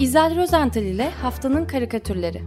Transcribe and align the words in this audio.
İzel 0.00 0.36
Rozental 0.36 0.82
ile 0.82 1.10
Haftanın 1.10 1.64
Karikatürleri 1.64 2.42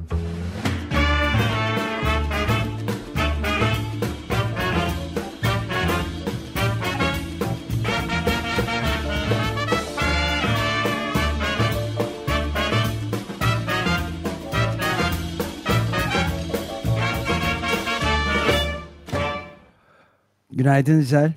Günaydın 20.51 20.99
İzel. 20.99 21.33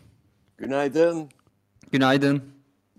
Günaydın. 0.59 1.29
Günaydın. 1.93 2.43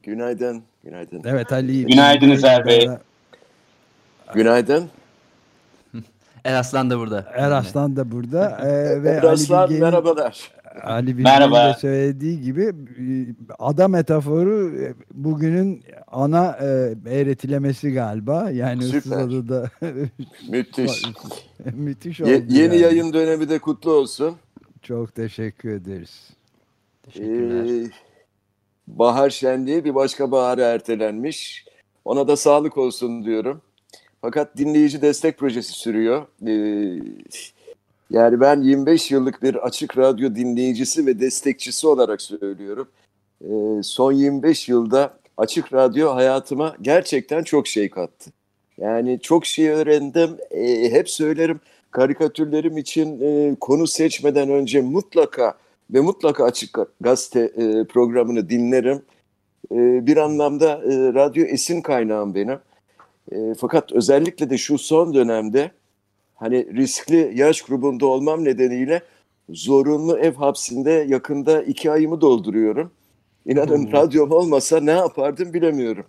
Günaydın. 0.03 0.63
Günaydın. 0.83 1.21
Evet 1.25 1.51
Ali. 1.51 1.85
Günaydın 1.85 2.29
İzel 2.29 2.65
Bey. 2.65 2.89
Günaydın. 4.33 4.89
Eraslan 6.45 6.89
da 6.89 6.99
burada. 6.99 7.31
Eraslan 7.35 7.95
da 7.95 8.11
burada. 8.11 8.57
Ee, 8.65 9.03
ve 9.03 9.09
Eraslan 9.09 9.57
Ali 9.57 9.69
Bilge'nin, 9.69 9.83
merhabalar. 9.83 10.51
Ali 10.83 11.07
Bilge'nin 11.07 11.23
Merhaba. 11.23 11.73
de 11.73 11.79
söylediği 11.79 12.41
gibi 12.41 12.63
e, 12.63 13.05
ada 13.59 13.87
metaforu 13.87 14.71
e, 14.81 14.93
bugünün 15.13 15.83
ana 16.07 16.57
e, 16.61 16.93
eğretilemesi 17.09 17.93
galiba. 17.93 18.49
Yani 18.51 18.83
Süper. 18.83 19.17
adada 19.17 19.69
Müthiş. 20.49 21.03
müthiş 21.73 22.21
oldu. 22.21 22.29
Ye- 22.29 22.35
yeni 22.49 22.57
yani. 22.59 22.77
yayın 22.79 23.13
dönemi 23.13 23.49
de 23.49 23.59
kutlu 23.59 23.91
olsun. 23.91 24.35
Çok 24.81 25.15
teşekkür 25.15 25.69
ederiz. 25.69 26.29
Teşekkürler. 27.03 27.85
Ee, 27.85 27.89
bahar 28.87 29.29
şenliği 29.29 29.83
bir 29.85 29.95
başka 29.95 30.31
bahara 30.31 30.61
ertelenmiş. 30.65 31.65
Ona 32.05 32.27
da 32.27 32.35
sağlık 32.37 32.77
olsun 32.77 33.25
diyorum. 33.25 33.61
Fakat 34.23 34.57
dinleyici 34.57 35.01
destek 35.01 35.37
projesi 35.37 35.73
sürüyor. 35.73 36.25
Ee, 36.47 37.03
yani 38.09 38.39
ben 38.39 38.61
25 38.61 39.11
yıllık 39.11 39.43
bir 39.43 39.55
açık 39.55 39.97
radyo 39.97 40.35
dinleyicisi 40.35 41.05
ve 41.05 41.19
destekçisi 41.19 41.87
olarak 41.87 42.21
söylüyorum. 42.21 42.87
Ee, 43.41 43.83
son 43.83 44.11
25 44.11 44.69
yılda 44.69 45.17
açık 45.37 45.73
radyo 45.73 46.15
hayatıma 46.15 46.75
gerçekten 46.81 47.43
çok 47.43 47.67
şey 47.67 47.89
kattı. 47.89 48.31
Yani 48.77 49.19
çok 49.19 49.45
şey 49.45 49.69
öğrendim. 49.69 50.37
Ee, 50.51 50.91
hep 50.91 51.09
söylerim 51.09 51.59
karikatürlerim 51.91 52.77
için 52.77 53.21
e, 53.21 53.55
konu 53.59 53.87
seçmeden 53.87 54.49
önce 54.49 54.81
mutlaka 54.81 55.53
ve 55.93 56.01
mutlaka 56.01 56.43
açık 56.43 56.77
gazete 57.01 57.39
e, 57.39 57.83
programını 57.83 58.49
dinlerim. 58.49 59.01
Bir 60.05 60.17
anlamda 60.17 60.71
e, 60.71 61.13
radyo 61.13 61.45
esin 61.45 61.81
kaynağım 61.81 62.35
benim. 62.35 62.59
E, 63.31 63.53
fakat 63.57 63.91
özellikle 63.91 64.49
de 64.49 64.57
şu 64.57 64.77
son 64.77 65.13
dönemde 65.13 65.71
hani 66.35 66.75
riskli 66.75 67.31
yaş 67.35 67.61
grubunda 67.61 68.05
olmam 68.05 68.43
nedeniyle 68.43 69.01
zorunlu 69.49 70.17
ev 70.17 70.33
hapsinde 70.33 70.91
yakında 70.91 71.63
iki 71.63 71.91
ayımı 71.91 72.21
dolduruyorum. 72.21 72.91
İnanın 73.45 73.91
radyom 73.91 74.31
olmasa 74.31 74.79
ne 74.79 74.91
yapardım 74.91 75.53
bilemiyorum. 75.53 76.05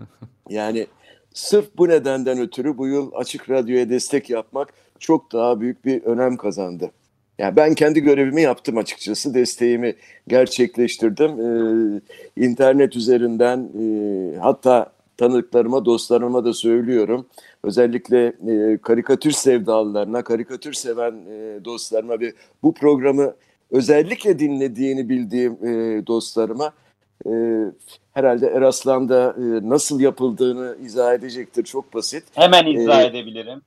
Yani 0.48 0.86
sırf 1.34 1.76
bu 1.76 1.88
nedenden 1.88 2.38
ötürü 2.38 2.78
bu 2.78 2.88
yıl 2.88 3.10
açık 3.14 3.50
radyoya 3.50 3.90
destek 3.90 4.30
yapmak 4.30 4.72
çok 4.98 5.32
daha 5.32 5.60
büyük 5.60 5.84
bir 5.84 6.02
önem 6.02 6.36
kazandı. 6.36 6.90
Yani 7.38 7.56
ben 7.56 7.74
kendi 7.74 8.00
görevimi 8.00 8.42
yaptım 8.42 8.76
açıkçası. 8.76 9.34
Desteğimi 9.34 9.94
gerçekleştirdim. 10.28 11.30
Ee, 11.40 12.00
internet 12.44 12.96
üzerinden 12.96 13.70
e, 13.80 14.36
hatta 14.38 14.92
tanıdıklarıma, 15.16 15.84
dostlarıma 15.84 16.44
da 16.44 16.52
söylüyorum. 16.54 17.26
Özellikle 17.62 18.26
e, 18.26 18.78
karikatür 18.82 19.30
sevdalılarına, 19.30 20.24
karikatür 20.24 20.72
seven 20.72 21.12
e, 21.12 21.64
dostlarıma 21.64 22.20
ve 22.20 22.32
bu 22.62 22.74
programı 22.74 23.34
özellikle 23.70 24.38
dinlediğini 24.38 25.08
bildiğim 25.08 25.52
e, 25.52 26.06
dostlarıma 26.06 26.72
e, 27.26 27.32
herhalde 28.12 28.46
Eraslan 28.46 29.08
da 29.08 29.36
e, 29.38 29.68
nasıl 29.68 30.00
yapıldığını 30.00 30.76
izah 30.84 31.14
edecektir. 31.14 31.64
Çok 31.64 31.94
basit. 31.94 32.24
Hemen 32.34 32.66
izah 32.66 33.02
Ee, 33.02 33.06
edebilirim. 33.06 33.62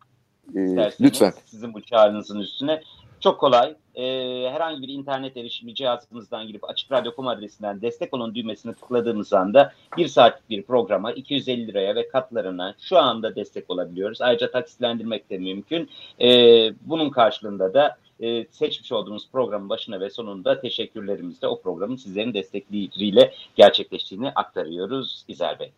E, 0.56 0.91
lütfen. 1.01 1.33
Sizin 1.45 1.73
bu 1.73 1.81
çağrınızın 1.81 2.39
üstüne. 2.39 2.81
Çok 3.25 3.40
kolay. 3.40 3.75
Ee, 3.96 4.50
herhangi 4.52 4.81
bir 4.81 4.88
internet 4.88 5.38
erişimi 5.38 5.75
cihazınızdan 5.75 6.47
girip 6.47 6.69
Açık 6.69 6.91
Radyo.com 6.91 7.28
adresinden 7.28 7.81
destek 7.81 8.13
olun 8.13 8.36
düğmesini 8.36 8.74
tıkladığımız 8.74 9.34
anda 9.34 9.74
bir 9.97 10.08
saatlik 10.08 10.50
bir 10.50 10.63
programa 10.63 11.12
250 11.12 11.68
liraya 11.68 11.96
ve 11.96 12.08
katlarına 12.08 12.75
şu 12.80 12.97
anda 12.97 13.36
destek 13.36 13.69
olabiliyoruz. 13.69 14.22
Ayrıca 14.22 14.52
taksitlendirmek 14.52 15.30
de 15.30 15.38
mümkün. 15.38 15.90
Ee, 16.22 16.74
bunun 16.81 17.09
karşılığında 17.09 17.74
da 17.74 17.97
e, 18.19 18.46
seçmiş 18.46 18.91
olduğumuz 18.91 19.30
programın 19.31 19.69
başına 19.69 20.00
ve 20.00 20.09
sonunda 20.09 20.62
teşekkürlerimizle 20.62 21.47
o 21.47 21.62
programın 21.62 21.96
sizlerin 21.96 22.34
destekleriyle 22.34 23.34
gerçekleştiğini 23.56 24.30
aktarıyoruz 24.30 25.25
İzel 25.28 25.59
Bey. 25.59 25.72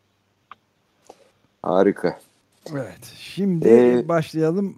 Harika. 1.64 2.19
Evet. 2.73 3.13
Şimdi 3.19 3.67
Ee, 3.67 4.07
başlayalım 4.07 4.75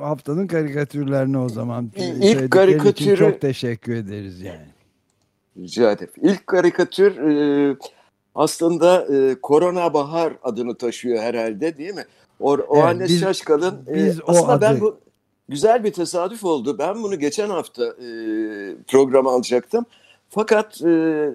e, 0.00 0.04
haftanın 0.04 0.46
karikatürlerine 0.46 1.38
o 1.38 1.48
zaman. 1.48 1.90
İlk 1.96 2.50
karikatürü- 2.52 3.16
çok 3.16 3.40
teşekkür 3.40 3.94
ederiz 3.96 4.40
yani. 4.40 4.66
Rica 5.58 5.92
ederim. 5.92 6.12
İlk 6.22 6.46
karikatür 6.46 7.16
e, 7.16 7.76
aslında 8.34 9.06
e, 9.16 9.34
Korona 9.42 9.94
Bahar 9.94 10.32
adını 10.42 10.74
taşıyor 10.74 11.18
herhalde 11.22 11.78
değil 11.78 11.94
mi? 11.94 12.04
O, 12.40 12.50
o 12.52 12.76
Evet, 12.76 12.84
anne 12.84 13.04
biz- 13.04 13.20
Şaşkal'ın 13.20 13.74
e, 13.88 13.94
biz 13.94 14.20
aslında 14.26 14.60
ben 14.60 14.72
adı- 14.72 14.80
bu 14.80 14.98
güzel 15.48 15.84
bir 15.84 15.92
tesadüf 15.92 16.44
oldu. 16.44 16.76
Ben 16.78 17.02
bunu 17.02 17.18
geçen 17.18 17.50
hafta 17.50 17.84
e, 17.84 18.06
programa 18.88 19.32
alacaktım. 19.32 19.84
Fakat 20.30 20.82
e, 20.82 20.86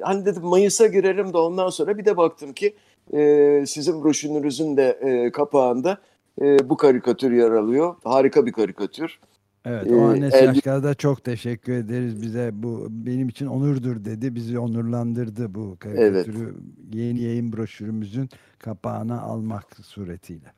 hani 0.01 0.25
dedim 0.25 0.43
Mayıs'a 0.43 0.87
girelim 0.87 1.33
de 1.33 1.37
ondan 1.37 1.69
sonra 1.69 1.97
bir 1.97 2.05
de 2.05 2.17
baktım 2.17 2.53
ki 2.53 2.75
e, 3.13 3.63
sizin 3.67 4.03
broşürünüzün 4.03 4.77
de 4.77 4.99
e, 5.01 5.31
kapağında 5.31 5.97
e, 6.41 6.69
bu 6.69 6.77
karikatür 6.77 7.31
yer 7.31 7.51
alıyor. 7.51 7.95
Harika 8.03 8.45
bir 8.45 8.51
karikatür. 8.51 9.19
Evet, 9.65 9.87
Ee, 9.91 9.95
o 9.95 10.01
anne 10.01 10.83
da 10.83 10.93
çok 10.93 11.23
teşekkür 11.23 11.73
ederiz. 11.73 12.21
Bize 12.21 12.49
bu 12.53 12.87
benim 12.89 13.29
için 13.29 13.45
onurdur 13.45 14.05
dedi. 14.05 14.35
Bizi 14.35 14.59
onurlandırdı 14.59 15.55
bu 15.55 15.77
karikatürü 15.79 16.55
yeni 16.93 17.21
yayın 17.21 17.53
broşürümüzün 17.53 18.29
kapağına 18.59 19.21
almak 19.21 19.65
suretiyle. 19.83 20.51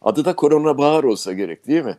Adı 0.00 0.24
da 0.24 0.36
Korona 0.36 0.78
Bahar 0.78 1.04
olsa 1.04 1.32
gerek 1.32 1.66
değil 1.66 1.84
mi? 1.84 1.96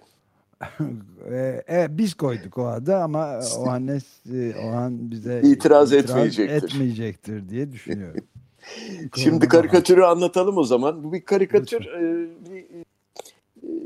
Ee, 1.31 1.63
evet, 1.68 1.89
biz 1.91 2.13
koyduk 2.13 2.57
o 2.57 2.68
adı 2.68 2.95
ama 2.95 3.39
o 3.57 3.66
anne 3.69 3.97
o 4.66 4.68
an 4.68 5.12
bize 5.12 5.41
İtiraz 5.44 5.94
etmeyecektir. 5.94 6.63
etmeyecektir 6.63 7.50
diye 7.50 7.72
düşünüyorum. 7.72 8.22
Şimdi 9.16 9.48
karikatürü 9.48 10.04
anlatalım 10.04 10.58
o 10.58 10.64
zaman. 10.64 11.04
Bu 11.04 11.14
bir 11.14 11.22
karikatür, 11.22 11.86
e, 11.86 12.30
bir, 12.52 12.66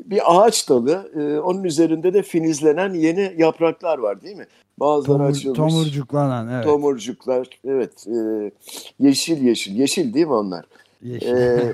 bir 0.06 0.22
ağaç 0.26 0.70
dalı. 0.70 1.12
E, 1.16 1.40
Onun 1.40 1.64
üzerinde 1.64 2.14
de 2.14 2.22
filizlenen 2.24 2.94
yeni 2.94 3.34
yapraklar 3.38 3.98
var 3.98 4.22
değil 4.22 4.38
mi? 4.38 4.48
Bazıları 4.80 5.18
Tomur, 5.18 5.30
açılmış. 5.30 5.58
tomurcuklanan 5.58 6.50
evet. 6.50 6.64
Tomurcuklar. 6.64 7.48
Evet. 7.68 8.08
e, 8.08 8.52
yeşil 9.00 9.44
yeşil. 9.44 9.76
Yeşil 9.76 10.14
değil 10.14 10.26
mi 10.28 10.34
onlar? 10.34 10.66
Yeşil. 11.02 11.28
E, 11.28 11.74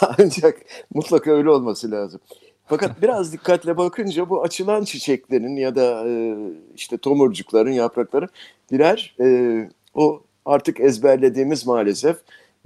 ancak 0.18 0.56
mutlaka 0.94 1.30
öyle 1.30 1.50
olması 1.50 1.90
lazım. 1.90 2.20
Fakat 2.66 3.02
biraz 3.02 3.32
dikkatle 3.32 3.76
bakınca 3.76 4.30
bu 4.30 4.42
açılan 4.42 4.84
çiçeklerin 4.84 5.56
ya 5.56 5.74
da 5.74 6.08
e, 6.08 6.36
işte 6.76 6.98
tomurcukların, 6.98 7.70
yaprakların 7.70 8.28
birer 8.72 9.16
e, 9.20 9.68
o 9.94 10.22
artık 10.44 10.80
ezberlediğimiz 10.80 11.66
maalesef 11.66 12.16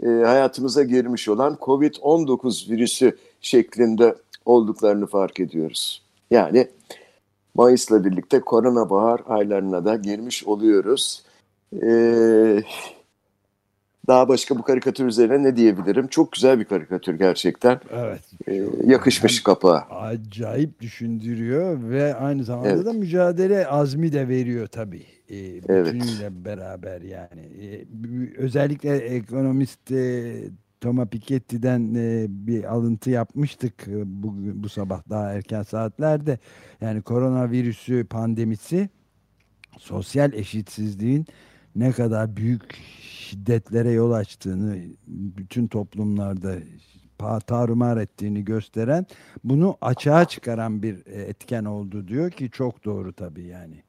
e, 0.03 0.07
hayatımıza 0.07 0.83
girmiş 0.83 1.29
olan 1.29 1.59
COVID-19 1.61 2.71
virüsü 2.71 3.17
şeklinde 3.41 4.15
olduklarını 4.45 5.07
fark 5.07 5.41
ediyoruz. 5.41 6.03
Yani 6.31 6.69
Mayıs'la 7.55 8.05
birlikte 8.05 8.41
korona 8.41 8.91
bahar 8.91 9.21
aylarına 9.27 9.85
da 9.85 9.97
girmiş 9.97 10.45
oluyoruz. 10.45 11.23
Ee, 11.83 12.63
daha 14.07 14.29
başka 14.29 14.59
bu 14.59 14.63
karikatür 14.63 15.07
üzerine 15.07 15.43
ne 15.43 15.57
diyebilirim? 15.57 16.07
Çok 16.07 16.33
güzel 16.33 16.61
bir 16.61 16.65
karikatür 16.65 17.15
gerçekten. 17.15 17.81
evet. 17.93 18.21
Ee, 18.49 18.63
yakışmış 18.87 19.43
kapağa. 19.43 19.87
Acayip 19.91 20.81
düşündürüyor 20.81 21.91
ve 21.91 22.15
aynı 22.15 22.45
zamanda 22.45 22.69
Evet. 22.69 22.87
da 22.87 22.93
mücadele 22.93 23.67
azmi 23.67 24.13
de 24.13 24.29
veriyor 24.29 24.67
tabii. 24.67 25.07
Ee, 25.29 25.37
Evet. 25.69 25.95
bütünüyle 25.95 26.45
beraber 26.45 27.01
yani. 27.01 27.41
Ee, 27.63 27.85
özellikle 28.37 28.97
ekonomist 28.97 29.93
e, 29.93 30.35
Thomas 30.81 31.09
Piketty'den 31.09 31.95
e, 31.95 32.27
bir 32.29 32.65
alıntı 32.65 33.11
yapmıştık 33.11 33.89
e, 33.89 34.03
bu 34.63 34.69
sabah 34.69 35.03
daha 35.11 35.33
erken 35.33 35.63
saatlerde. 35.63 36.39
Yani 36.81 37.03
koronavirüsü 37.03 38.05
pandemisi 38.11 38.89
sosyal 39.79 40.33
eşitsizliğin 40.33 41.27
ne 41.77 41.93
kadar 41.93 42.37
büyük 42.37 42.63
şiddetlere 43.25 43.91
yol 43.91 44.13
açtığını 44.13 44.77
bütün 45.07 45.67
toplumlarda 45.67 46.55
tarumar 47.47 47.97
ettiğini 47.97 48.45
gösteren 48.45 49.07
bunu 49.45 49.77
açığa 49.81 50.25
çıkaran 50.25 50.83
bir 50.83 51.07
e, 51.07 51.23
etken 51.23 51.65
oldu 51.65 52.09
diyor 52.09 52.31
ki 52.31 52.51
çok 52.51 52.85
doğru 52.85 53.13
tabii 53.13 53.45
yani. 53.47 53.83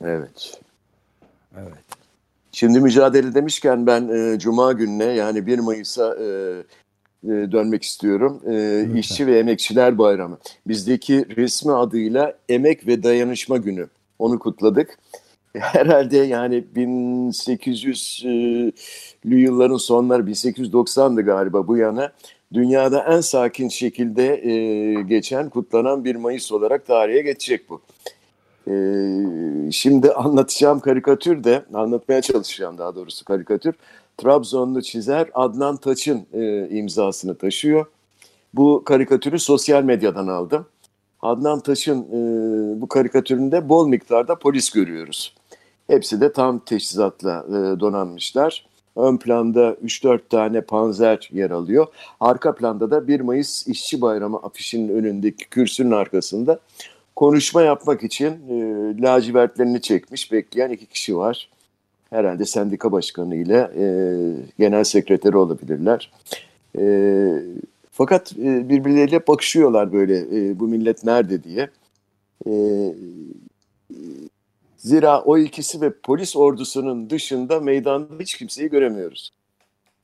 Evet. 0.00 0.60
Evet. 1.56 1.84
Şimdi 2.52 2.80
mücadele 2.80 3.34
demişken 3.34 3.86
ben 3.86 4.08
e, 4.08 4.38
Cuma 4.38 4.72
gününe 4.72 5.04
yani 5.04 5.46
1 5.46 5.58
Mayıs'a 5.58 6.14
e, 6.14 6.26
e, 7.24 7.52
dönmek 7.52 7.82
istiyorum. 7.82 8.42
E, 8.46 8.86
İşçi 8.98 9.26
ve 9.26 9.38
Emekçiler 9.38 9.98
Bayramı. 9.98 10.38
Bizdeki 10.66 11.36
resmi 11.36 11.72
adıyla 11.72 12.34
Emek 12.48 12.86
ve 12.86 13.02
Dayanışma 13.02 13.56
Günü. 13.56 13.88
Onu 14.18 14.38
kutladık. 14.38 14.98
Herhalde 15.58 16.18
yani 16.18 16.64
1800'lü 16.76 18.72
yılların 19.24 19.76
sonları 19.76 20.22
1890'dı 20.22 21.22
galiba 21.22 21.66
bu 21.66 21.76
yana 21.76 22.12
dünyada 22.52 23.04
en 23.08 23.20
sakin 23.20 23.68
şekilde 23.68 24.46
e, 24.46 24.94
geçen 25.02 25.48
kutlanan 25.48 26.04
1 26.04 26.16
Mayıs 26.16 26.52
olarak 26.52 26.86
tarihe 26.86 27.22
geçecek 27.22 27.70
bu. 27.70 27.80
E, 28.70 28.74
şimdi 29.72 30.12
anlatacağım 30.12 30.80
karikatür 30.80 31.44
de 31.44 31.64
anlatmaya 31.74 32.22
çalışacağım 32.22 32.78
daha 32.78 32.94
doğrusu 32.94 33.24
karikatür. 33.24 33.74
Trabzonlu 34.18 34.82
çizer 34.82 35.30
Adnan 35.34 35.76
Taç'ın 35.76 36.26
e, 36.32 36.68
imzasını 36.68 37.38
taşıyor. 37.38 37.86
Bu 38.54 38.82
karikatürü 38.84 39.38
sosyal 39.38 39.82
medyadan 39.82 40.26
aldım. 40.26 40.66
Adnan 41.22 41.60
Taş'ın 41.60 42.02
e, 42.02 42.80
bu 42.80 42.88
karikatüründe 42.88 43.68
bol 43.68 43.88
miktarda 43.88 44.38
polis 44.38 44.70
görüyoruz. 44.70 45.39
Hepsi 45.90 46.20
de 46.20 46.32
tam 46.32 46.58
teçhizatla 46.58 47.46
e, 47.48 47.80
donanmışlar. 47.80 48.66
Ön 48.96 49.16
planda 49.16 49.72
3-4 49.72 50.20
tane 50.30 50.60
panzer 50.60 51.30
yer 51.32 51.50
alıyor. 51.50 51.86
Arka 52.20 52.54
planda 52.54 52.90
da 52.90 53.08
1 53.08 53.20
Mayıs 53.20 53.66
İşçi 53.66 54.00
Bayramı 54.00 54.36
afişinin 54.36 54.88
önündeki 54.88 55.48
kürsünün 55.48 55.90
arkasında 55.90 56.60
konuşma 57.16 57.62
yapmak 57.62 58.02
için 58.02 58.26
e, 58.26 58.54
lacivertlerini 59.02 59.80
çekmiş 59.80 60.32
bekleyen 60.32 60.70
iki 60.70 60.86
kişi 60.86 61.16
var. 61.16 61.48
Herhalde 62.10 62.44
sendika 62.44 62.92
başkanı 62.92 63.36
ile 63.36 63.70
e, 63.76 63.84
genel 64.58 64.84
sekreteri 64.84 65.36
olabilirler. 65.36 66.12
E, 66.78 66.84
fakat 67.92 68.32
e, 68.32 68.68
birbirleriyle 68.68 69.26
bakışıyorlar 69.26 69.92
böyle 69.92 70.18
e, 70.18 70.60
bu 70.60 70.68
millet 70.68 71.04
nerede 71.04 71.44
diye. 71.44 71.70
E, 72.46 72.52
Zira 74.80 75.22
o 75.22 75.38
ikisi 75.38 75.80
ve 75.80 75.92
polis 76.02 76.36
ordusunun 76.36 77.10
dışında 77.10 77.60
meydanda 77.60 78.14
hiç 78.20 78.36
kimseyi 78.36 78.70
göremiyoruz. 78.70 79.30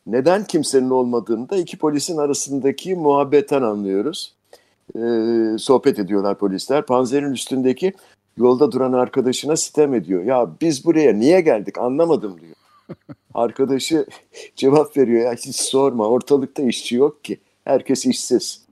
Neden 0.07 0.45
kimsenin 0.45 0.91
olmadığını 0.91 1.49
da 1.51 1.57
iki 1.57 1.79
polisin 1.79 2.17
arasındaki 2.17 2.95
muhabbetten 2.95 3.63
anlıyoruz. 3.63 4.35
Ee, 4.97 5.59
sohbet 5.59 5.99
ediyorlar 5.99 6.39
polisler. 6.39 6.87
Panzerin 6.87 7.33
üstündeki 7.33 7.93
yolda 8.37 8.73
duran 8.73 8.93
arkadaşına 8.93 9.57
sitem 9.57 9.95
ediyor. 9.95 10.25
Ya 10.25 10.51
biz 10.61 10.85
buraya 10.85 11.13
niye 11.13 11.41
geldik 11.41 11.79
anlamadım 11.79 12.41
diyor. 12.41 12.55
Arkadaşı 13.35 14.07
cevap 14.57 14.97
veriyor 14.97 15.25
ya 15.25 15.35
hiç 15.35 15.57
sorma 15.57 16.09
ortalıkta 16.09 16.63
işçi 16.63 16.97
yok 16.97 17.25
ki. 17.25 17.39
Herkes 17.65 18.07
işsiz. 18.07 18.67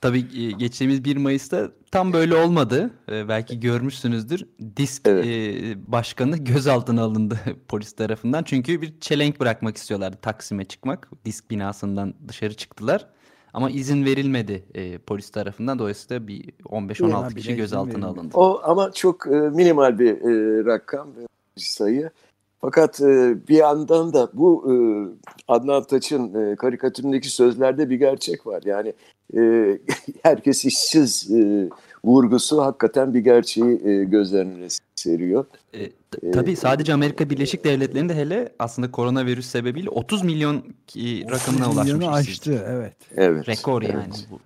Tabii 0.00 0.18
e, 0.18 0.50
geçtiğimiz 0.50 1.04
1 1.04 1.16
Mayıs'ta 1.16 1.70
tam 1.92 2.12
böyle 2.12 2.36
olmadı. 2.36 2.90
Ee, 3.12 3.28
belki 3.28 3.60
görmüşsünüzdür. 3.60 4.46
Disk 4.76 5.08
Evet. 5.08 5.26
e, 5.26 5.92
başkanı 5.92 6.36
gözaltına 6.36 7.02
alındı 7.02 7.38
polis 7.68 7.92
tarafından. 7.92 8.42
Çünkü 8.42 8.82
bir 8.82 9.00
çelenk 9.00 9.40
bırakmak 9.40 9.76
istiyorlardı 9.76 10.16
Taksim'e 10.22 10.64
çıkmak. 10.64 11.10
Disk 11.24 11.50
binasından 11.50 12.14
dışarı 12.28 12.54
çıktılar. 12.54 13.06
Ama 13.54 13.70
izin 13.70 14.04
verilmedi 14.04 14.64
e, 14.74 14.98
polis 14.98 15.30
tarafından. 15.30 15.78
Dolayısıyla 15.78 16.28
bir 16.28 16.44
15-16 16.64 17.22
Ya, 17.22 17.28
kişi 17.28 17.56
gözaltına 17.56 18.06
alındı. 18.06 18.34
O 18.34 18.60
ama 18.64 18.92
çok 18.92 19.26
e, 19.26 19.30
minimal 19.30 19.98
bir 19.98 20.12
e, 20.12 20.64
rakam, 20.64 21.08
e, 21.08 21.26
sayı. 21.56 22.10
Fakat 22.60 23.00
e, 23.00 23.36
bir 23.48 23.56
yandan 23.56 24.12
da 24.12 24.30
bu 24.32 24.72
e, 24.72 24.74
Adnan 25.48 25.82
Taç'ın 25.82 26.52
e, 26.52 26.56
karikatüründeki 26.56 27.28
sözlerde 27.28 27.90
bir 27.90 27.96
gerçek 27.96 28.46
var. 28.46 28.62
Yani 28.64 28.92
e, 29.36 29.78
herkes 30.22 30.64
işsiz 30.64 31.30
e, 31.30 31.68
vurgusu 32.04 32.62
hakikaten 32.62 33.14
bir 33.14 33.20
gerçeği 33.20 33.86
e, 33.86 34.04
göz 34.04 34.34
önüne 34.34 34.68
seriyor. 34.94 35.44
E, 35.74 35.90
t- 36.10 36.30
tabii 36.30 36.56
sadece 36.56 36.94
Amerika 36.94 37.30
Birleşik 37.30 37.64
Devletleri'nde 37.64 38.14
hele 38.14 38.52
aslında 38.58 38.90
koronavirüs 38.90 39.46
sebebiyle 39.46 39.88
30 39.90 40.22
milyon 40.24 40.64
ki- 40.86 41.24
rakamına 41.30 41.66
30 41.68 41.76
ulaşmış. 41.94 42.06
aştı 42.30 42.64
evet. 42.68 42.94
Evet. 43.16 43.48
Rekor 43.48 43.82
evet, 43.82 43.94
yani 43.94 44.12
bu. 44.30 44.38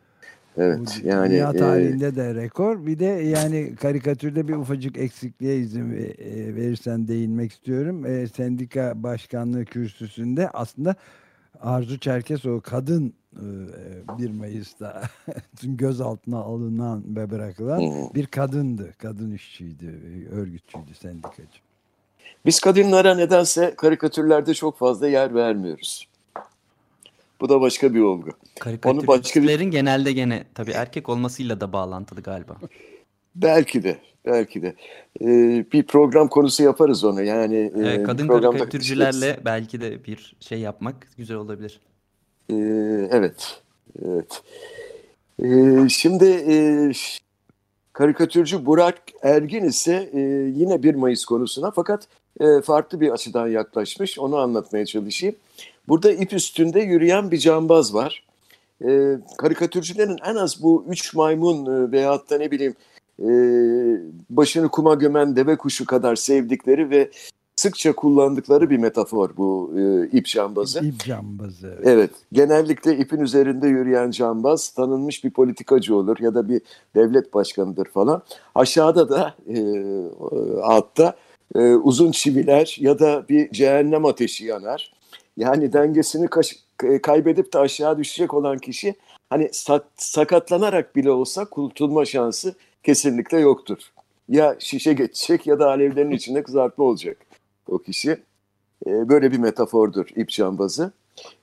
Evet. 0.58 0.78
Bu 1.04 1.08
Yani 1.08 1.30
Dünya 1.30 1.50
e, 1.50 1.56
tarihinde 1.56 2.16
de 2.16 2.34
rekor. 2.34 2.86
Bir 2.86 2.98
de 2.98 3.04
yani 3.04 3.74
karikatürde 3.80 4.48
bir 4.48 4.54
ufacık 4.54 4.98
eksikliğe 4.98 5.56
izin 5.56 5.92
ve- 5.92 6.02
e, 6.18 6.54
verirsen 6.56 7.08
değinmek 7.08 7.52
istiyorum. 7.52 8.06
E, 8.06 8.26
sendika 8.26 8.92
başkanlığı 9.02 9.64
kürsüsünde 9.64 10.48
aslında 10.50 10.94
Arzu 11.62 11.98
Çerkesoğlu 11.98 12.60
kadın 12.60 13.12
e, 13.36 14.18
1 14.18 14.30
Mayıs'ta 14.30 15.02
gözaltına 15.62 16.38
alınan 16.38 17.02
ve 17.16 17.30
bırakılan 17.30 17.80
bir 18.14 18.26
kadındı. 18.26 18.94
Kadın 18.98 19.34
işçiydi, 19.34 19.84
e, 19.86 20.34
örgütçüydü, 20.34 20.94
sendikacı. 20.94 21.58
Biz 22.46 22.60
kadınlara 22.60 23.14
nedense 23.14 23.74
karikatürlerde 23.76 24.54
çok 24.54 24.78
fazla 24.78 25.08
yer 25.08 25.34
vermiyoruz. 25.34 26.08
Bu 27.40 27.48
da 27.48 27.60
başka 27.60 27.94
bir 27.94 28.00
olgu. 28.00 28.30
Onu 28.84 29.06
başka 29.06 29.42
bir- 29.42 29.60
genelde 29.60 30.12
gene 30.12 30.44
tabii 30.54 30.70
erkek 30.70 31.08
olmasıyla 31.08 31.60
da 31.60 31.72
bağlantılı 31.72 32.20
galiba. 32.22 32.56
Belki 33.42 33.82
de, 33.82 33.98
belki 34.26 34.62
de. 34.62 34.74
Ee, 35.20 35.64
bir 35.72 35.82
program 35.82 36.28
konusu 36.28 36.62
yaparız 36.62 37.04
onu. 37.04 37.22
Yani 37.22 37.72
e, 37.84 38.02
kadın 38.02 38.28
karikatürcülerle 38.28 39.40
belki 39.44 39.80
de 39.80 40.04
bir 40.04 40.36
şey 40.40 40.60
yapmak 40.60 41.08
güzel 41.16 41.36
olabilir. 41.36 41.80
Ee, 42.50 42.54
evet, 43.10 43.60
evet. 44.04 44.42
Ee, 45.42 45.88
şimdi 45.88 46.24
e, 46.24 46.56
karikatürcü 47.92 48.66
Burak 48.66 49.02
Ergin 49.22 49.64
ise 49.64 50.10
e, 50.12 50.20
yine 50.54 50.82
1 50.82 50.94
Mayıs 50.94 51.24
konusuna 51.24 51.70
fakat 51.70 52.08
e, 52.40 52.60
farklı 52.60 53.00
bir 53.00 53.10
açıdan 53.10 53.48
yaklaşmış. 53.48 54.18
Onu 54.18 54.36
anlatmaya 54.36 54.86
çalışayım. 54.86 55.36
Burada 55.88 56.12
ip 56.12 56.32
üstünde 56.32 56.80
yürüyen 56.80 57.30
bir 57.30 57.38
cambaz 57.38 57.94
var. 57.94 58.24
E, 58.84 59.18
karikatürcülerin 59.38 60.18
en 60.24 60.34
az 60.34 60.62
bu 60.62 60.84
üç 60.88 61.14
maymun 61.14 61.66
e, 61.66 61.92
veyahut 61.92 62.30
da 62.30 62.38
ne 62.38 62.50
bileyim 62.50 62.74
e, 63.22 63.28
başını 64.30 64.68
kuma 64.68 64.94
gömen 64.94 65.36
deve 65.36 65.56
kuşu 65.56 65.86
kadar 65.86 66.16
sevdikleri 66.16 66.90
ve 66.90 67.10
sıkça 67.56 67.92
kullandıkları 67.92 68.70
bir 68.70 68.78
metafor 68.78 69.30
bu 69.36 69.72
e, 69.78 70.06
ip 70.18 70.26
cambazı. 70.26 70.84
İp 70.86 71.04
cambazı. 71.04 71.66
evet. 71.76 71.86
Evet, 71.86 72.10
genellikle 72.32 72.98
ipin 72.98 73.20
üzerinde 73.20 73.68
yürüyen 73.68 74.10
cambaz 74.10 74.70
tanınmış 74.70 75.24
bir 75.24 75.30
politikacı 75.30 75.96
olur 75.96 76.16
ya 76.20 76.34
da 76.34 76.48
bir 76.48 76.60
devlet 76.94 77.34
başkanıdır 77.34 77.86
falan. 77.86 78.22
Aşağıda 78.54 79.08
da 79.08 79.34
e, 79.48 79.58
altta 80.62 81.16
e, 81.54 81.74
uzun 81.74 82.10
çiviler 82.10 82.76
ya 82.80 82.98
da 82.98 83.24
bir 83.28 83.50
cehennem 83.50 84.04
ateşi 84.04 84.44
yanar. 84.44 84.92
Yani 85.36 85.72
dengesini 85.72 86.28
kaş- 86.28 86.56
e, 86.84 87.00
kaybedip 87.02 87.52
de 87.52 87.58
aşağı 87.58 87.98
düşecek 87.98 88.34
olan 88.34 88.58
kişi 88.58 88.94
hani 89.30 89.48
sak- 89.52 89.88
sakatlanarak 89.96 90.96
bile 90.96 91.10
olsa 91.10 91.44
kurtulma 91.44 92.04
şansı 92.04 92.54
kesinlikle 92.86 93.38
yoktur. 93.38 93.78
Ya 94.28 94.56
şişe 94.58 94.92
geçecek 94.92 95.46
ya 95.46 95.58
da 95.58 95.68
alevlerin 95.68 96.10
içinde 96.10 96.42
kızartma 96.42 96.84
olacak 96.84 97.16
o 97.68 97.78
kişi. 97.78 98.10
E, 98.86 99.08
böyle 99.08 99.32
bir 99.32 99.38
metafordur 99.38 100.06
ip 100.16 100.28
cambazı. 100.28 100.92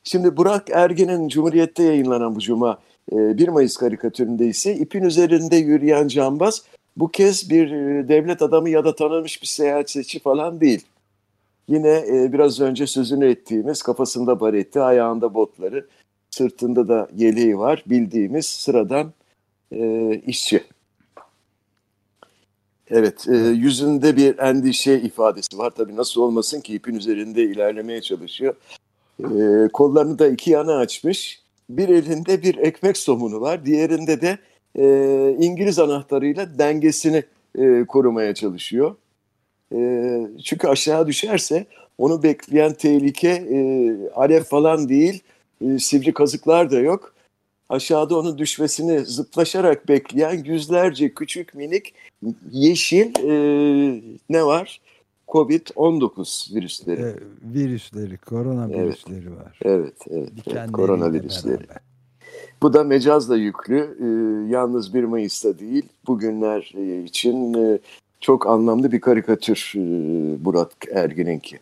Şimdi 0.04 0.38
Burak 0.38 0.70
Ergen'in 0.70 1.28
Cumhuriyet'te 1.28 1.84
yayınlanan 1.84 2.36
bu 2.36 2.40
cuma 2.40 2.80
e, 3.12 3.38
1 3.38 3.48
Mayıs 3.48 3.78
karikatüründe 3.78 4.46
ise 4.48 4.76
ipin 4.76 5.04
üzerinde 5.04 5.56
yürüyen 5.56 6.08
cambaz 6.08 6.64
bu 6.98 7.12
kez 7.12 7.50
bir 7.50 7.72
e, 7.72 8.08
devlet 8.08 8.42
adamı 8.42 8.70
ya 8.70 8.86
da 8.86 8.96
tanınmış 8.96 9.42
bir 9.42 9.48
seyahatçi 9.48 10.20
falan 10.20 10.62
değil. 10.62 10.86
Yine 11.68 12.04
e, 12.08 12.34
biraz 12.34 12.60
önce 12.60 12.88
sözünü 12.88 13.30
ettiğimiz 13.30 13.82
kafasında 13.82 14.40
bareti, 14.40 14.82
ayağında 14.82 15.34
botları, 15.34 15.88
sırtında 16.30 16.88
da 16.88 17.08
yeleği 17.16 17.58
var 17.58 17.84
bildiğimiz 17.88 18.46
sıradan 18.46 19.14
e, 19.72 20.12
işçi. 20.28 20.73
Evet, 22.92 23.28
e, 23.28 23.36
yüzünde 23.38 24.18
bir 24.18 24.40
endişe 24.40 24.94
ifadesi 24.94 25.58
var. 25.58 25.70
Tabii 25.70 25.96
nasıl 25.96 26.22
olmasın 26.22 26.62
ki 26.62 26.76
ipin 26.76 26.96
üzerinde 26.96 27.44
ilerlemeye 27.44 28.02
çalışıyor. 28.02 28.56
E, 29.20 29.68
kollarını 29.74 30.20
da 30.20 30.28
iki 30.28 30.52
yana 30.52 30.76
açmış. 30.78 31.42
Bir 31.70 31.90
elinde 31.90 32.44
bir 32.44 32.58
ekmek 32.58 32.98
somunu 32.98 33.42
var. 33.42 33.66
Diğerinde 33.66 34.22
de 34.22 34.38
e, 34.76 35.46
İngiliz 35.46 35.80
anahtarıyla 35.80 36.60
dengesini 36.60 37.24
e, 37.58 37.86
korumaya 37.86 38.34
çalışıyor. 38.34 38.96
E, 39.76 40.20
çünkü 40.44 40.68
aşağı 40.68 41.08
düşerse 41.08 41.66
onu 41.98 42.24
bekleyen 42.24 42.74
tehlike 42.74 43.30
e, 43.30 43.58
alev 44.16 44.44
falan 44.44 44.90
değil, 44.90 45.24
e, 45.62 45.80
sivri 45.80 46.14
kazıklar 46.14 46.72
da 46.72 46.80
yok. 46.80 47.14
Aşağıda 47.70 48.20
onun 48.20 48.38
düşmesini 48.38 49.00
zıplaşarak 49.06 49.88
bekleyen 49.90 50.44
yüzlerce 50.44 51.14
küçük 51.14 51.56
minik 51.56 51.94
yeşil 52.52 53.12
e, 53.24 54.02
ne 54.30 54.46
var? 54.46 54.82
Covid-19 55.28 56.56
virüsleri. 56.56 57.02
E, 57.02 57.16
virüsleri, 57.44 58.18
korona 58.18 58.68
Evet. 58.74 58.86
virüsleri 58.86 59.36
var. 59.36 59.60
Evet, 59.62 59.94
evet, 60.10 60.30
evet 60.48 60.72
koronavirüsleri. 60.72 61.60
beraber. 61.60 61.78
Bu 62.62 62.74
da 62.74 62.84
mecazla 62.84 63.38
yüklü. 63.38 63.98
Ee, 64.00 64.52
yalnız 64.54 64.94
1 64.94 65.04
Mayıs'ta 65.04 65.60
değil, 65.60 65.84
bugünler 66.08 66.74
e, 66.78 67.04
için 67.04 67.54
e, 67.54 67.80
çok 68.20 68.48
anlamlı 68.48 68.92
bir 68.92 69.02
karikatür 69.02 69.74
e, 69.76 69.80
Murat 70.44 70.72
Ergin'inki. 70.92 71.60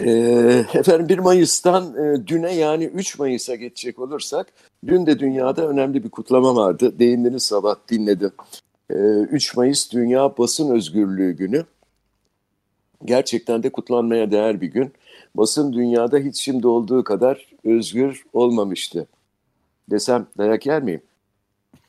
Ee, 0.00 0.64
efendim 0.74 1.08
1 1.08 1.18
Mayıs'tan 1.18 1.96
e, 1.96 2.26
düne 2.26 2.54
yani 2.54 2.84
3 2.84 3.18
Mayıs'a 3.18 3.54
geçecek 3.54 3.98
olursak, 3.98 4.46
dün 4.86 5.06
de 5.06 5.18
dünyada 5.18 5.68
önemli 5.68 6.04
bir 6.04 6.10
kutlama 6.10 6.56
vardı. 6.56 6.98
Değindiniz 6.98 7.42
sabah 7.42 7.76
dinledim. 7.88 8.32
Ee, 8.90 8.94
3 8.94 9.56
Mayıs 9.56 9.92
Dünya 9.92 10.38
Basın 10.38 10.70
Özgürlüğü 10.70 11.32
Günü. 11.32 11.66
Gerçekten 13.04 13.62
de 13.62 13.72
kutlanmaya 13.72 14.30
değer 14.30 14.60
bir 14.60 14.66
gün 14.66 14.92
basın 15.34 15.72
dünyada 15.72 16.18
hiç 16.18 16.36
şimdi 16.36 16.66
olduğu 16.66 17.04
kadar 17.04 17.46
özgür 17.64 18.24
olmamıştı. 18.32 19.06
Desem 19.90 20.26
dayak 20.38 20.66
yer 20.66 20.82
miyim? 20.82 21.02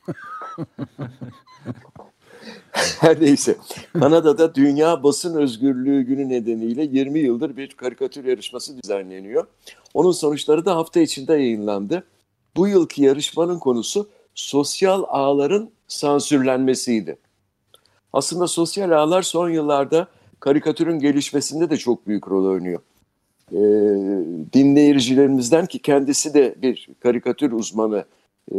Her 3.00 3.20
neyse. 3.20 3.56
Kanada'da 3.92 4.54
Dünya 4.54 5.02
Basın 5.02 5.36
Özgürlüğü 5.36 6.02
Günü 6.02 6.28
nedeniyle 6.28 6.82
20 6.82 7.18
yıldır 7.18 7.56
bir 7.56 7.68
karikatür 7.68 8.24
yarışması 8.24 8.82
düzenleniyor. 8.82 9.46
Onun 9.94 10.12
sonuçları 10.12 10.64
da 10.64 10.76
hafta 10.76 11.00
içinde 11.00 11.32
yayınlandı. 11.32 12.04
Bu 12.56 12.68
yılki 12.68 13.02
yarışmanın 13.02 13.58
konusu 13.58 14.08
sosyal 14.34 15.04
ağların 15.08 15.70
sansürlenmesiydi. 15.88 17.16
Aslında 18.12 18.46
sosyal 18.46 18.90
ağlar 18.90 19.22
son 19.22 19.50
yıllarda 19.50 20.08
karikatürün 20.40 20.98
gelişmesinde 20.98 21.70
de 21.70 21.76
çok 21.76 22.06
büyük 22.06 22.28
rol 22.28 22.46
oynuyor 22.46 22.80
e, 23.52 23.60
dinleyicilerimizden 24.52 25.66
ki 25.66 25.78
kendisi 25.78 26.34
de 26.34 26.54
bir 26.62 26.88
karikatür 27.00 27.52
uzmanı, 27.52 28.04
e, 28.52 28.58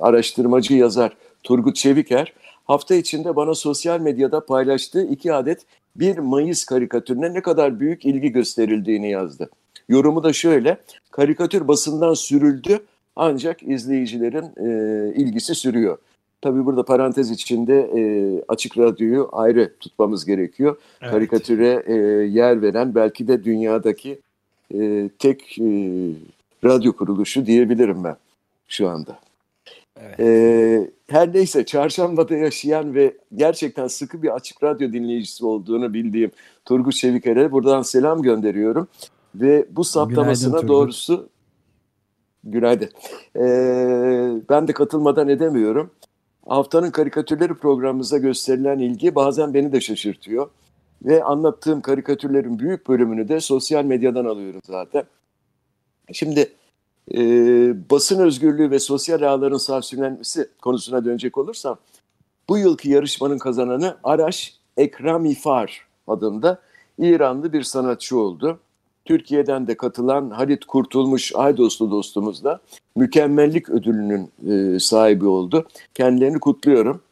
araştırmacı 0.00 0.74
yazar 0.74 1.16
Turgut 1.42 1.76
Çeviker 1.76 2.32
hafta 2.70 2.94
içinde 2.94 3.36
bana 3.36 3.54
sosyal 3.54 4.00
medyada 4.00 4.46
paylaştığı 4.46 5.02
iki 5.06 5.32
adet 5.32 5.60
1 5.96 6.18
Mayıs 6.18 6.64
karikatürüne 6.64 7.34
ne 7.34 7.42
kadar 7.42 7.80
büyük 7.80 8.04
ilgi 8.04 8.32
gösterildiğini 8.32 9.10
yazdı. 9.10 9.50
Yorumu 9.88 10.22
da 10.22 10.32
şöyle, 10.32 10.76
karikatür 11.10 11.68
basından 11.68 12.14
sürüldü 12.14 12.78
ancak 13.16 13.62
izleyicilerin 13.62 14.44
e, 14.56 15.14
ilgisi 15.14 15.54
sürüyor. 15.54 15.98
Tabii 16.40 16.66
burada 16.66 16.82
parantez 16.82 17.30
içinde 17.30 17.90
e, 17.96 18.02
açık 18.48 18.78
radyoyu 18.78 19.28
ayrı 19.32 19.72
tutmamız 19.80 20.24
gerekiyor 20.24 20.76
Evet. 21.02 21.12
karikatüre 21.12 21.82
e, 21.86 21.94
yer 22.26 22.62
veren 22.62 22.94
belki 22.94 23.28
de 23.28 23.44
dünyadaki 23.44 24.20
e, 24.74 25.10
tek 25.18 25.58
e, 25.58 25.64
radyo 26.64 26.92
kuruluşu 26.92 27.46
diyebilirim 27.46 28.04
ben 28.04 28.16
şu 28.68 28.88
anda. 28.88 29.29
Evet. 30.00 30.20
E, 30.20 30.90
her 31.06 31.34
neyse 31.34 31.66
çarşambada 31.66 32.36
yaşayan 32.36 32.94
ve 32.94 33.16
gerçekten 33.34 33.86
sıkı 33.86 34.22
bir 34.22 34.34
açık 34.34 34.62
radyo 34.62 34.92
dinleyicisi 34.92 35.46
olduğunu 35.46 35.94
bildiğim 35.94 36.30
Turgut 36.64 36.94
Çeviker'e 36.94 37.52
buradan 37.52 37.82
selam 37.82 38.22
gönderiyorum. 38.22 38.88
Ve 39.34 39.66
bu 39.70 39.84
saptamasına 39.84 40.56
Turgut. 40.56 40.68
doğrusu 40.68 41.28
günaydın. 42.44 42.88
E, 43.36 43.42
ben 44.48 44.68
de 44.68 44.72
katılmadan 44.72 45.28
edemiyorum. 45.28 45.90
Haftanın 46.46 46.90
karikatürleri 46.90 47.54
programımıza 47.54 48.18
gösterilen 48.18 48.78
ilgi 48.78 49.14
bazen 49.14 49.54
beni 49.54 49.72
de 49.72 49.80
şaşırtıyor. 49.80 50.50
Ve 51.04 51.24
anlattığım 51.24 51.80
karikatürlerin 51.80 52.58
büyük 52.58 52.88
bölümünü 52.88 53.28
de 53.28 53.40
sosyal 53.40 53.84
medyadan 53.84 54.24
alıyorum 54.24 54.60
zaten. 54.64 55.04
Şimdi 56.12 56.52
e, 57.14 57.20
basın 57.90 58.20
özgürlüğü 58.20 58.70
ve 58.70 58.78
sosyal 58.78 59.22
ağların 59.22 59.56
sansürlenmesi 59.56 60.48
konusuna 60.62 61.04
dönecek 61.04 61.38
olursam 61.38 61.78
bu 62.48 62.58
yılki 62.58 62.90
yarışmanın 62.90 63.38
kazananı 63.38 63.96
Araş 64.04 64.54
Ekramifar 64.76 65.86
adında 66.06 66.60
İranlı 66.98 67.52
bir 67.52 67.62
sanatçı 67.62 68.18
oldu. 68.18 68.58
Türkiye'den 69.04 69.66
de 69.66 69.76
katılan 69.76 70.30
Halit 70.30 70.64
Kurtulmuş 70.64 71.32
Aydoslu 71.34 71.90
dostumuz 71.90 72.44
da 72.44 72.60
mükemmellik 72.96 73.70
ödülünün 73.70 74.30
e, 74.48 74.78
sahibi 74.78 75.26
oldu. 75.26 75.66
Kendilerini 75.94 76.40
kutluyorum. 76.40 77.02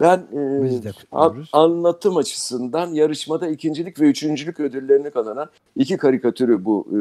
Ben 0.00 0.18
e, 0.18 0.92
kutluyoruz. 0.92 1.50
anlatım 1.52 2.16
açısından 2.16 2.94
yarışmada 2.94 3.48
ikincilik 3.48 4.00
ve 4.00 4.04
üçüncülük 4.04 4.60
ödüllerini 4.60 5.10
kazanan 5.10 5.48
iki 5.76 5.96
karikatürü 5.96 6.64
bu 6.64 6.86
e, 6.92 6.98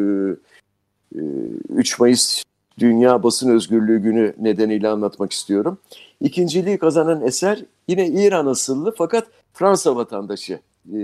3 1.16 2.00
Mayıs 2.00 2.44
Dünya 2.80 3.24
Basın 3.24 3.50
Özgürlüğü 3.50 4.00
Günü 4.00 4.34
nedeniyle 4.38 4.90
anlatmak 4.90 5.32
istiyorum. 5.32 5.78
İkinciliği 6.22 6.78
kazanan 6.78 7.22
eser 7.22 7.66
yine 7.88 8.08
İran 8.08 8.46
asıllı 8.46 8.94
fakat 8.98 9.28
Fransa 9.54 9.96
vatandaşı 9.96 10.60
e, 10.94 11.00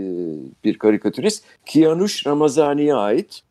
bir 0.63 0.77
karikatürist. 0.77 1.43
Kianush 1.65 2.27
Ramazani'ye 2.27 2.95
ait. 2.95 3.41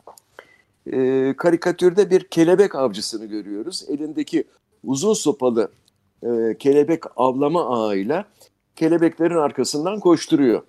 E, 0.92 1.34
karikatürde 1.36 2.10
bir 2.10 2.24
kelebek 2.24 2.74
avcısını 2.74 3.26
görüyoruz. 3.26 3.84
Elindeki 3.88 4.44
uzun 4.84 5.14
sopalı 5.14 5.68
kelebek 6.58 7.02
avlama 7.16 7.64
ağıyla 7.64 8.24
kelebeklerin 8.76 9.36
arkasından 9.36 10.00
koşturuyor. 10.00 10.62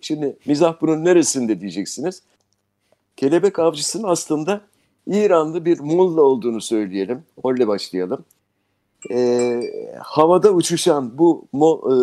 Şimdi 0.00 0.36
mizah 0.46 0.80
bunun 0.80 1.04
neresinde 1.04 1.60
diyeceksiniz. 1.60 2.22
Kelebek 3.16 3.58
avcısının 3.58 4.08
aslında 4.08 4.60
İranlı 5.10 5.64
bir 5.64 5.80
mulla 5.80 6.22
olduğunu 6.22 6.60
söyleyelim. 6.60 7.22
Öyle 7.44 7.68
başlayalım. 7.68 8.24
Ee, 9.10 9.62
havada 9.98 10.52
uçuşan 10.52 11.18
bu 11.18 11.44
mo, 11.52 11.80
e, 11.92 11.94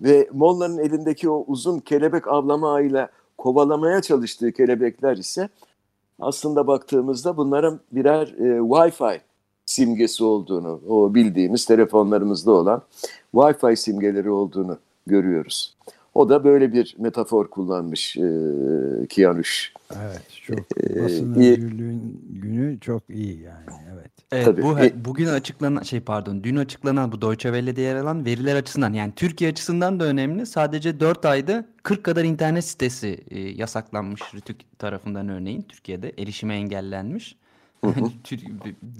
ve 0.00 0.28
Molla'nın 0.32 0.78
elindeki 0.78 1.30
o 1.30 1.44
uzun 1.46 1.78
kelebek 1.78 2.28
avlama 2.28 2.72
ağıyla 2.74 3.08
kovalamaya 3.38 4.02
çalıştığı 4.02 4.52
kelebekler 4.52 5.16
ise 5.16 5.48
aslında 6.20 6.66
baktığımızda 6.66 7.36
bunların 7.36 7.80
birer 7.92 8.26
e, 8.26 8.58
Wi-Fi 8.58 9.20
simgesi 9.66 10.24
olduğunu, 10.24 10.80
o 10.88 11.14
bildiğimiz 11.14 11.66
telefonlarımızda 11.66 12.52
olan 12.52 12.82
Wi-Fi 13.34 13.76
simgeleri 13.76 14.30
olduğunu 14.30 14.78
görüyoruz. 15.06 15.74
O 16.14 16.28
da 16.28 16.44
böyle 16.44 16.72
bir 16.72 16.96
metafor 16.98 17.50
kullanmış 17.50 18.16
e, 18.16 19.06
Kianuş. 19.08 19.72
Evet, 20.02 20.22
çok 20.42 20.58
Ee, 20.80 21.02
basın 21.04 21.34
iyi. 21.34 21.52
özgürlüğün 21.52 22.20
günü 22.30 22.80
çok 22.80 23.02
iyi 23.10 23.40
yani. 23.40 23.64
Evet. 23.94 24.10
Evet, 24.32 24.44
Tabii. 24.44 24.62
bu 24.62 24.78
E- 24.78 25.04
bugün 25.04 25.26
açıklanan 25.26 25.82
şey 25.82 26.00
pardon 26.00 26.44
dün 26.44 26.56
açıklanan 26.56 27.12
bu 27.12 27.22
Deutsche 27.22 27.48
Welle'de 27.48 27.80
yer 27.82 27.96
alan 27.96 28.24
veriler 28.24 28.56
açısından 28.56 28.92
yani 28.92 29.12
Türkiye 29.16 29.50
açısından 29.50 30.00
da 30.00 30.04
önemli. 30.04 30.46
Sadece 30.46 31.00
4 31.00 31.24
ayda 31.24 31.66
40 31.82 32.04
kadar 32.04 32.24
internet 32.24 32.64
sitesi 32.64 33.24
e, 33.30 33.40
yasaklanmış 33.40 34.34
Rütük 34.34 34.78
tarafından 34.78 35.28
örneğin 35.28 35.62
Türkiye'de 35.62 36.12
erişime 36.18 36.54
engellenmiş. 36.54 37.36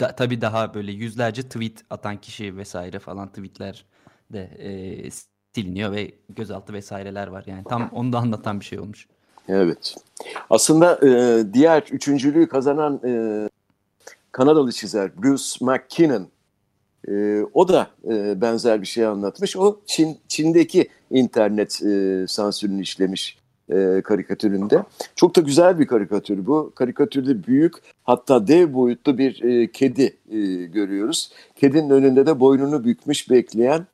Da, 0.01 0.17
tabii 0.17 0.41
daha 0.41 0.75
böyle 0.75 0.93
yüzlerce 0.93 1.43
tweet 1.43 1.85
atan 1.91 2.21
kişi 2.21 2.57
vesaire 2.57 2.99
falan 2.99 3.29
tweetler 3.29 3.85
de 4.33 4.41
e, 4.59 5.11
siliniyor 5.55 5.93
ve 5.93 6.13
gözaltı 6.29 6.73
vesaireler 6.73 7.27
var. 7.27 7.45
Yani 7.47 7.65
tam 7.69 7.91
onu 7.93 8.13
da 8.13 8.19
anlatan 8.19 8.61
bir 8.61 8.65
şey 8.65 8.79
olmuş. 8.79 9.07
Evet. 9.49 9.95
Aslında 10.51 10.99
e, 11.07 11.45
diğer 11.53 11.83
üçüncülüğü 11.93 12.49
kazanan 12.49 13.01
e, 13.05 13.49
Kanadalı 14.33 14.73
çizer 14.73 15.23
Bruce 15.23 15.45
McKinnon 15.61 16.29
e, 17.09 17.43
o 17.55 17.69
da 17.69 17.87
e, 18.05 18.41
benzer 18.41 18.81
bir 18.81 18.87
şey 18.87 19.07
anlatmış. 19.07 19.57
O 19.57 19.81
Çin 19.87 20.19
Çin'deki 20.29 20.89
internet 21.11 21.83
e, 21.83 22.25
sansürünü 22.29 22.83
işlemiş 22.83 23.39
e, 23.73 24.03
karikatüründe. 24.05 24.83
Çok 25.17 25.37
da 25.37 25.41
güzel 25.41 25.79
bir 25.79 25.87
karikatür 25.87 26.47
bu. 26.47 26.73
Karikatürde 26.75 27.47
büyük 27.47 27.75
hatta 28.05 28.47
dev 28.47 28.75
boyutlu 28.75 29.19
bir 29.19 29.43
e, 29.43 29.73
kedi 29.73 30.17
e, 30.31 30.39
görüyoruz. 30.65 31.33
Kedinin 31.57 31.91
önünde 31.91 32.27
de 32.27 32.41
boynunu 32.41 32.85
bükmüş 32.85 33.31
bekleyen 33.31 33.87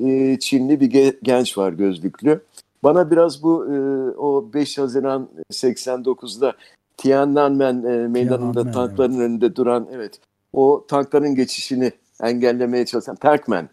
e, 0.00 0.38
Çinli 0.38 0.80
bir 0.80 0.90
ge- 0.90 1.16
genç 1.22 1.58
var 1.58 1.72
gözlüklü. 1.72 2.40
Bana 2.82 3.10
biraz 3.10 3.42
bu 3.42 3.66
e, 3.66 3.76
o 4.16 4.50
5 4.54 4.78
Haziran 4.78 5.28
89'da 5.52 6.52
Tiananmen 6.96 7.84
e, 7.84 8.08
meydanında 8.08 8.52
Tiananmen, 8.52 8.72
tankların 8.72 9.20
önünde 9.20 9.56
duran 9.56 9.88
evet 9.92 10.20
o 10.52 10.84
tankların 10.88 11.34
geçişini 11.34 11.92
engellemeye 12.22 12.86
çalışan 12.86 13.16
Tankman. 13.16 13.68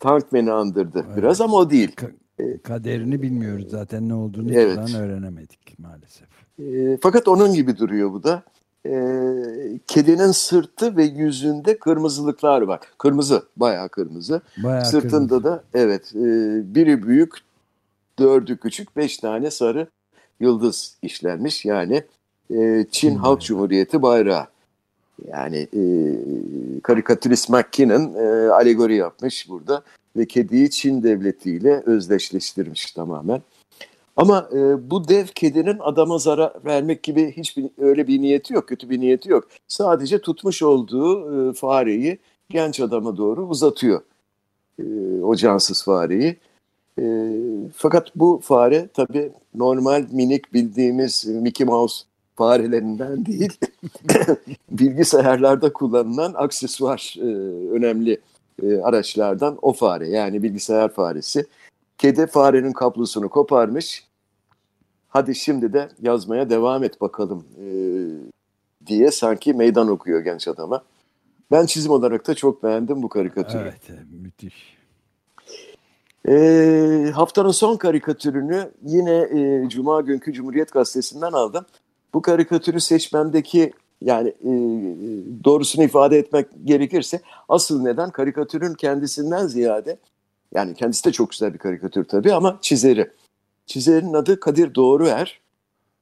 Tankman'i 0.00 0.52
andırdı 0.52 1.04
Evet. 1.06 1.16
biraz 1.16 1.40
ama 1.40 1.56
o 1.56 1.70
değil. 1.70 1.92
Ka- 1.96 2.62
Kaderini 2.62 3.22
bilmiyoruz 3.22 3.66
zaten 3.70 4.08
ne 4.08 4.14
olduğunu 4.14 4.52
Evet. 4.54 4.94
öğrenemedik 4.98 5.78
maalesef. 5.78 6.28
E, 6.58 6.98
fakat 7.02 7.28
onun 7.28 7.54
gibi 7.54 7.76
duruyor 7.78 8.12
bu 8.12 8.22
da. 8.22 8.42
E, 8.86 8.92
kedinin 9.86 10.32
sırtı 10.32 10.96
ve 10.96 11.04
yüzünde 11.04 11.78
kırmızılıklar 11.78 12.62
var. 12.62 12.80
Kırmızı, 12.98 13.42
bayağı 13.56 13.88
kırmızı. 13.88 14.40
Bayağı 14.56 14.84
Sırtında 14.84 15.28
kırmızı. 15.28 15.44
da 15.44 15.64
evet 15.74 16.12
e, 16.14 16.24
biri 16.74 17.02
büyük, 17.06 17.34
dördü 18.18 18.56
küçük, 18.56 18.96
beş 18.96 19.18
tane 19.18 19.50
sarı 19.50 19.86
yıldız 20.40 20.96
işlenmiş. 21.02 21.64
Yani 21.64 22.02
e, 22.50 22.56
Çin 22.56 22.84
Çin 22.90 23.16
Halk. 23.16 23.40
Cumhuriyeti 23.40 24.02
bayrağı. 24.02 24.46
Yani 25.28 25.68
e, 25.76 25.82
karikatürist 26.82 27.48
McKinnon 27.48 28.14
e, 28.14 28.50
alegori 28.50 28.96
yapmış 28.96 29.48
burada 29.48 29.82
ve 30.16 30.26
kediyi 30.26 30.70
Çin 30.70 31.02
devletiyle 31.02 31.82
özdeşleştirmiş 31.86 32.92
tamamen. 32.92 33.42
Ama 34.20 34.48
e, 34.52 34.90
bu 34.90 35.08
dev 35.08 35.26
kedinin 35.26 35.76
adama 35.80 36.18
zarar 36.18 36.52
vermek 36.64 37.02
gibi 37.02 37.32
hiçbir 37.32 37.70
öyle 37.78 38.06
bir 38.06 38.22
niyeti 38.22 38.54
yok, 38.54 38.68
kötü 38.68 38.90
bir 38.90 39.00
niyeti 39.00 39.30
yok. 39.30 39.48
Sadece 39.68 40.20
tutmuş 40.20 40.62
olduğu 40.62 41.50
e, 41.50 41.52
fareyi 41.52 42.18
genç 42.50 42.80
adama 42.80 43.16
doğru 43.16 43.46
uzatıyor. 43.48 44.00
E, 44.78 44.84
o 45.22 45.36
cansız 45.36 45.84
fareyi. 45.84 46.36
E, 46.98 47.04
fakat 47.76 48.16
bu 48.16 48.40
fare 48.42 48.88
tabii 48.94 49.32
normal 49.54 50.06
minik 50.10 50.54
bildiğimiz 50.54 51.24
Mickey 51.26 51.66
Mouse 51.66 52.04
farelerinden 52.36 53.26
değil, 53.26 53.58
bilgisayarlarda 54.70 55.72
kullanılan 55.72 56.34
aksesuar 56.36 57.14
e, 57.18 57.26
önemli 57.70 58.20
e, 58.62 58.76
araçlardan 58.76 59.58
o 59.62 59.72
fare 59.72 60.08
yani 60.08 60.42
bilgisayar 60.42 60.92
faresi. 60.92 61.46
Kedi 61.98 62.26
farenin 62.26 62.72
kablosunu 62.72 63.28
koparmış. 63.28 64.09
Hadi 65.10 65.34
şimdi 65.34 65.72
de 65.72 65.88
yazmaya 66.02 66.50
devam 66.50 66.84
et 66.84 67.00
bakalım 67.00 67.44
e, 67.64 67.66
diye 68.86 69.10
sanki 69.10 69.54
meydan 69.54 69.88
okuyor 69.88 70.20
genç 70.20 70.48
adama. 70.48 70.82
Ben 71.50 71.66
çizim 71.66 71.92
olarak 71.92 72.26
da 72.26 72.34
çok 72.34 72.62
beğendim 72.62 73.02
bu 73.02 73.08
karikatürü. 73.08 73.62
Evet 73.62 74.00
müthiş. 74.22 74.76
E, 76.28 77.10
haftanın 77.14 77.50
son 77.50 77.76
karikatürünü 77.76 78.70
yine 78.82 79.14
e, 79.14 79.68
Cuma 79.68 80.00
günkü 80.00 80.32
Cumhuriyet 80.32 80.72
Gazetesi'nden 80.72 81.32
aldım. 81.32 81.66
Bu 82.14 82.22
karikatürü 82.22 82.80
seçmemdeki 82.80 83.72
yani 84.00 84.28
e, 84.28 84.50
doğrusunu 85.44 85.84
ifade 85.84 86.18
etmek 86.18 86.46
gerekirse 86.64 87.20
asıl 87.48 87.82
neden 87.82 88.10
karikatürün 88.10 88.74
kendisinden 88.74 89.46
ziyade 89.46 89.98
yani 90.54 90.74
kendisi 90.74 91.04
de 91.04 91.12
çok 91.12 91.30
güzel 91.30 91.54
bir 91.54 91.58
karikatür 91.58 92.04
tabii 92.04 92.32
ama 92.32 92.58
çizeri. 92.60 93.10
Çizerin 93.70 94.12
adı 94.12 94.40
Kadir 94.40 94.74
Doğruer. 94.74 95.40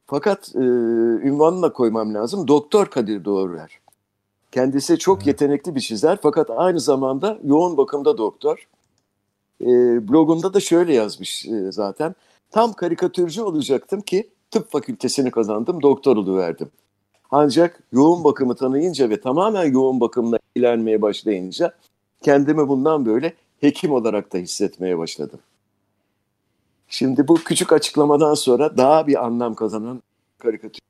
Fakat 0.06 0.52
e, 0.54 0.58
ünvanını 1.28 1.62
da 1.62 1.72
koymam 1.72 2.14
lazım. 2.14 2.48
Doktor 2.48 2.86
Kadir 2.86 3.24
Doğruer. 3.24 3.80
Kendisi 4.52 4.98
çok 4.98 5.26
yetenekli 5.26 5.74
bir 5.74 5.80
çizer 5.80 6.18
fakat 6.22 6.50
aynı 6.50 6.80
zamanda 6.80 7.38
yoğun 7.44 7.76
bakımda 7.76 8.18
doktor. 8.18 8.68
E, 9.60 9.66
blogunda 10.08 10.54
da 10.54 10.60
şöyle 10.60 10.94
yazmış 10.94 11.46
e, 11.46 11.72
zaten. 11.72 12.14
Tam 12.50 12.72
karikatürcü 12.72 13.42
olacaktım 13.42 14.00
ki 14.00 14.30
tıp 14.50 14.70
fakültesini 14.70 15.30
kazandım, 15.30 15.82
doktor 15.82 16.36
verdim. 16.36 16.68
Ancak 17.30 17.82
yoğun 17.92 18.24
bakımı 18.24 18.54
tanıyınca 18.54 19.10
ve 19.10 19.20
tamamen 19.20 19.72
yoğun 19.72 20.00
bakımla 20.00 20.38
ilgilenmeye 20.54 21.02
başlayınca 21.02 21.74
kendimi 22.22 22.68
bundan 22.68 23.06
böyle 23.06 23.34
hekim 23.60 23.92
olarak 23.92 24.32
da 24.32 24.38
hissetmeye 24.38 24.98
başladım. 24.98 25.40
Şimdi 26.88 27.28
bu 27.28 27.34
küçük 27.34 27.72
açıklamadan 27.72 28.34
sonra 28.34 28.76
daha 28.76 29.06
bir 29.06 29.24
anlam 29.26 29.54
kazanan 29.54 30.02
karikatür 30.38 30.80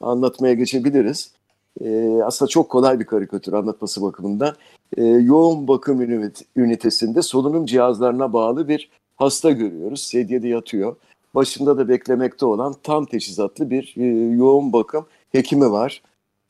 anlatmaya 0.00 0.54
geçebiliriz. 0.54 1.32
Ee, 1.80 2.20
aslında 2.24 2.48
çok 2.48 2.70
kolay 2.70 3.00
bir 3.00 3.04
karikatür 3.04 3.52
anlatması 3.52 4.02
bakımından. 4.02 4.54
Ee, 4.96 5.04
yoğun 5.04 5.68
bakım 5.68 6.02
ünit- 6.02 6.44
ünitesinde 6.56 7.22
solunum 7.22 7.66
cihazlarına 7.66 8.32
bağlı 8.32 8.68
bir 8.68 8.90
hasta 9.16 9.50
görüyoruz. 9.50 10.02
Sedyede 10.02 10.48
yatıyor. 10.48 10.96
Başında 11.34 11.78
da 11.78 11.88
beklemekte 11.88 12.46
olan 12.46 12.74
tam 12.82 13.06
teçhizatlı 13.06 13.70
bir 13.70 13.94
e, 13.96 14.04
yoğun 14.34 14.72
bakım 14.72 15.06
hekimi 15.32 15.70
var. 15.70 16.02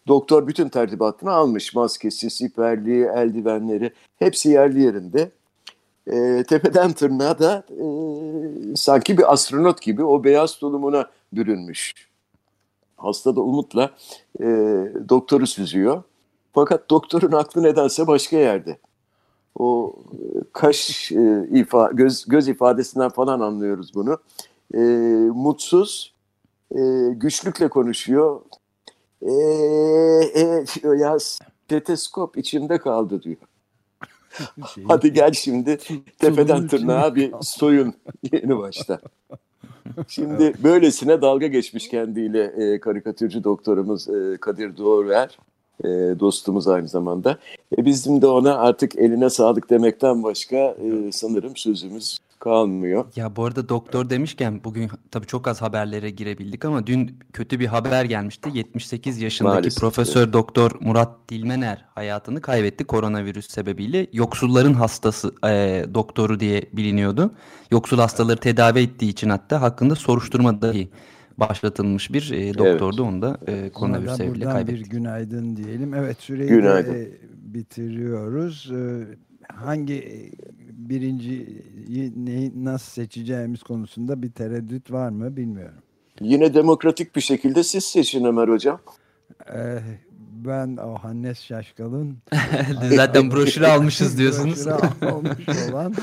Doktor 0.08 0.46
bütün 0.46 0.68
tertibatını 0.68 1.30
almış. 1.32 1.74
Maskesi, 1.74 2.30
siperliği, 2.30 3.04
eldivenleri 3.04 3.92
hepsi 4.18 4.48
yerli 4.48 4.82
yerinde. 4.82 5.30
E, 6.06 6.44
tepeden 6.48 6.92
tırnağa 6.92 7.38
da 7.38 7.64
e, 7.70 7.86
sanki 8.76 9.18
bir 9.18 9.32
astronot 9.32 9.82
gibi 9.82 10.04
o 10.04 10.24
beyaz 10.24 10.58
tulumuna 10.58 11.10
bürünmüş. 11.32 11.94
Hasta 12.96 13.36
da 13.36 13.40
umutla 13.40 13.90
e, 14.40 14.44
doktoru 15.08 15.46
süzüyor. 15.46 16.02
Fakat 16.52 16.90
doktorun 16.90 17.32
aklı 17.32 17.62
nedense 17.62 18.06
başka 18.06 18.36
yerde. 18.36 18.78
O 19.58 19.94
e, 20.12 20.16
kaş 20.52 21.12
e, 21.12 21.48
ifa, 21.52 21.90
göz, 21.92 22.24
göz 22.28 22.48
ifadesinden 22.48 23.08
falan 23.08 23.40
anlıyoruz 23.40 23.94
bunu. 23.94 24.18
E, 24.74 24.78
mutsuz, 25.34 26.14
e, 26.70 26.80
güçlükle 27.10 27.68
konuşuyor. 27.68 28.40
E, 29.22 29.32
e, 30.34 30.64
ya 30.98 31.18
stetoskop 31.18 32.38
içimde 32.38 32.78
kaldı 32.78 33.22
diyor. 33.22 33.36
Şey, 34.74 34.84
Hadi 34.88 35.12
gel 35.12 35.32
şimdi 35.32 35.78
tepeden 36.18 36.68
tırnağa 36.68 37.14
bir 37.14 37.32
soyun 37.40 37.94
yeni 38.32 38.58
başta. 38.58 38.98
Şimdi 40.08 40.54
böylesine 40.62 41.22
dalga 41.22 41.46
geçmiş 41.46 41.88
kendiyle 41.88 42.44
e, 42.44 42.80
karikatürcü 42.80 43.44
doktorumuz 43.44 44.08
e, 44.08 44.36
Kadir 44.40 44.76
Doğruer, 44.76 45.38
e, 45.84 45.88
dostumuz 46.20 46.68
aynı 46.68 46.88
zamanda. 46.88 47.38
E, 47.78 47.84
bizim 47.84 48.22
de 48.22 48.26
ona 48.26 48.58
artık 48.58 48.96
eline 48.96 49.30
sağlık 49.30 49.70
demekten 49.70 50.22
başka 50.22 50.56
e, 50.56 51.12
sanırım 51.12 51.56
sözümüz 51.56 52.18
kalmıyor. 52.44 53.04
Ya 53.16 53.36
bu 53.36 53.44
arada 53.44 53.68
doktor 53.68 54.10
demişken 54.10 54.64
bugün 54.64 54.90
tabii 55.10 55.26
çok 55.26 55.48
az 55.48 55.62
haberlere 55.62 56.10
girebildik 56.10 56.64
ama 56.64 56.86
dün 56.86 57.18
kötü 57.32 57.60
bir 57.60 57.66
haber 57.66 58.04
gelmişti. 58.04 58.50
78 58.54 59.20
yaşındaki 59.20 59.54
Maalesef, 59.54 59.80
Profesör 59.80 60.32
Doktor 60.32 60.70
Murat 60.80 61.10
Dilmener 61.28 61.84
hayatını 61.94 62.40
kaybetti 62.40 62.84
koronavirüs 62.84 63.50
sebebiyle. 63.50 64.06
Yoksulların 64.12 64.74
hastası 64.74 65.34
e, 65.46 65.84
doktoru 65.94 66.40
diye 66.40 66.62
biliniyordu. 66.72 67.34
Yoksul 67.70 67.98
hastaları 67.98 68.36
tedavi 68.40 68.78
ettiği 68.80 69.08
için 69.08 69.30
hatta 69.30 69.60
hakkında 69.62 69.94
soruşturma 69.94 70.62
dahi 70.62 70.88
başlatılmış 71.38 72.12
bir 72.12 72.30
e, 72.30 72.54
doktordu. 72.54 73.02
Onu 73.02 73.22
da 73.22 73.38
e, 73.46 73.52
Ona 73.62 73.72
koronavirüs 73.72 74.10
da 74.10 74.16
sebebiyle 74.16 74.44
buradan 74.46 74.60
bir 74.60 74.66
kaybetti. 74.66 74.90
günaydın 74.90 75.56
diyelim. 75.56 75.94
Evet 75.94 76.16
süreyi 76.20 76.48
Günaydın. 76.48 76.92
de 76.94 77.02
e, 77.02 77.10
bitiriyoruz. 77.54 78.70
Ee, 78.72 79.04
hangi 79.52 79.94
e, 79.94 80.30
birinciyi 80.88 82.12
neyi 82.16 82.64
nasıl 82.64 82.92
seçeceğimiz 82.92 83.62
konusunda 83.62 84.22
bir 84.22 84.30
tereddüt 84.32 84.90
var 84.92 85.08
mı 85.08 85.36
bilmiyorum. 85.36 85.78
Yine 86.20 86.54
demokratik 86.54 87.16
bir 87.16 87.20
şekilde 87.20 87.62
siz 87.64 87.84
seçin 87.84 88.24
Ömer 88.24 88.48
Hocam. 88.48 88.80
Ee, 89.54 89.78
ben 90.44 90.76
o 90.76 90.94
Hannes 90.94 91.42
Şaşkal'ın 91.42 92.16
Zaten 92.96 93.30
broşürü 93.30 93.66
almışız 93.76 94.18
diyorsunuz. 94.18 94.66
broşürü 94.66 95.06
almış 95.10 95.48
olan 95.72 95.94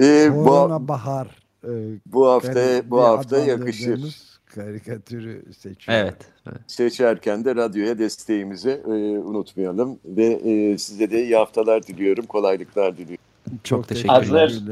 e, 0.00 0.04
Ee, 0.04 0.30
bu, 0.34 0.88
Bahar 0.88 1.28
e, 1.64 1.70
bu 2.06 2.26
hafta 2.28 2.90
bu 2.90 3.02
hafta 3.04 3.38
yakışır. 3.38 4.27
Karikatürü 4.58 5.42
seçiyorum. 5.52 6.04
Evet. 6.04 6.16
evet. 6.48 6.60
Seçerken 6.66 7.44
de 7.44 7.54
radyoya 7.54 7.98
desteğimizi 7.98 8.70
e, 8.70 8.90
unutmayalım 9.18 9.98
ve 10.04 10.24
e, 10.24 10.78
size 10.78 11.10
de 11.10 11.24
iyi 11.24 11.36
haftalar 11.36 11.82
diliyorum, 11.82 12.26
kolaylıklar 12.26 12.96
diliyorum. 12.96 13.24
Çok 13.64 13.88
teşekkürler. 13.88 14.14
Hazır. 14.14 14.62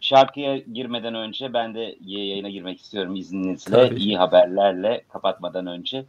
Şarkıya 0.00 0.58
girmeden 0.58 1.14
önce 1.14 1.52
ben 1.52 1.74
de 1.74 1.96
yayına 2.04 2.50
girmek 2.50 2.80
istiyorum 2.80 3.16
izninizle. 3.16 3.72
Tabii. 3.72 4.00
iyi 4.00 4.16
haberlerle 4.16 5.04
kapatmadan 5.12 5.66
önce. 5.66 6.04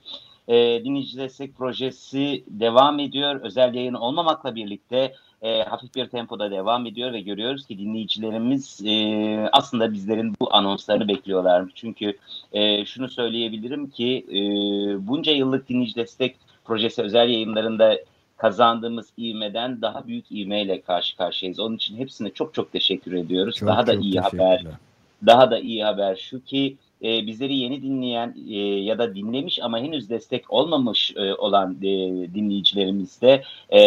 Ee, 0.47 0.81
dinleyici 0.83 1.17
destek 1.17 1.57
projesi 1.57 2.43
devam 2.47 2.99
ediyor. 2.99 3.41
Özel 3.41 3.73
yayın 3.73 3.93
olmamakla 3.93 4.55
birlikte 4.55 5.13
e, 5.41 5.63
hafif 5.63 5.95
bir 5.95 6.05
tempoda 6.05 6.51
devam 6.51 6.85
ediyor 6.85 7.13
ve 7.13 7.21
görüyoruz 7.21 7.65
ki 7.65 7.79
dinleyicilerimiz 7.79 8.81
e, 8.85 9.49
aslında 9.51 9.93
bizlerin 9.93 10.35
bu 10.41 10.53
anonslarını 10.55 11.07
bekliyorlar. 11.07 11.65
Çünkü 11.75 12.17
e, 12.51 12.85
şunu 12.85 13.09
söyleyebilirim 13.09 13.89
ki 13.89 14.25
e, 14.29 14.37
bunca 15.07 15.31
yıllık 15.31 15.69
dinleyici 15.69 15.95
destek 15.95 16.35
projesi 16.65 17.01
özel 17.01 17.29
yayınlarında 17.29 17.97
kazandığımız 18.37 19.09
ivmeden 19.17 19.81
daha 19.81 20.07
büyük 20.07 20.31
ivmeyle 20.31 20.81
karşı 20.81 21.17
karşıyayız. 21.17 21.59
Onun 21.59 21.75
için 21.75 21.97
hepsine 21.97 22.29
çok 22.29 22.53
çok 22.53 22.71
teşekkür 22.71 23.13
ediyoruz. 23.13 23.55
Çok 23.55 23.69
daha 23.69 23.87
da 23.87 23.93
çok 23.93 24.03
iyi 24.03 24.19
haber 24.19 24.63
daha 25.25 25.51
da 25.51 25.59
iyi 25.59 25.83
haber 25.83 26.15
şu 26.15 26.43
ki 26.43 26.77
e, 27.03 27.27
bizleri 27.27 27.57
yeni 27.57 27.81
dinleyen 27.81 28.35
e, 28.49 28.57
ya 28.59 28.97
da 28.97 29.15
dinlemiş 29.15 29.59
ama 29.61 29.79
henüz 29.79 30.09
destek 30.09 30.53
olmamış 30.53 31.13
e, 31.15 31.33
olan 31.33 31.77
e, 31.81 31.87
dinleyicilerimiz 32.33 33.21
de 33.21 33.43
e, 33.73 33.81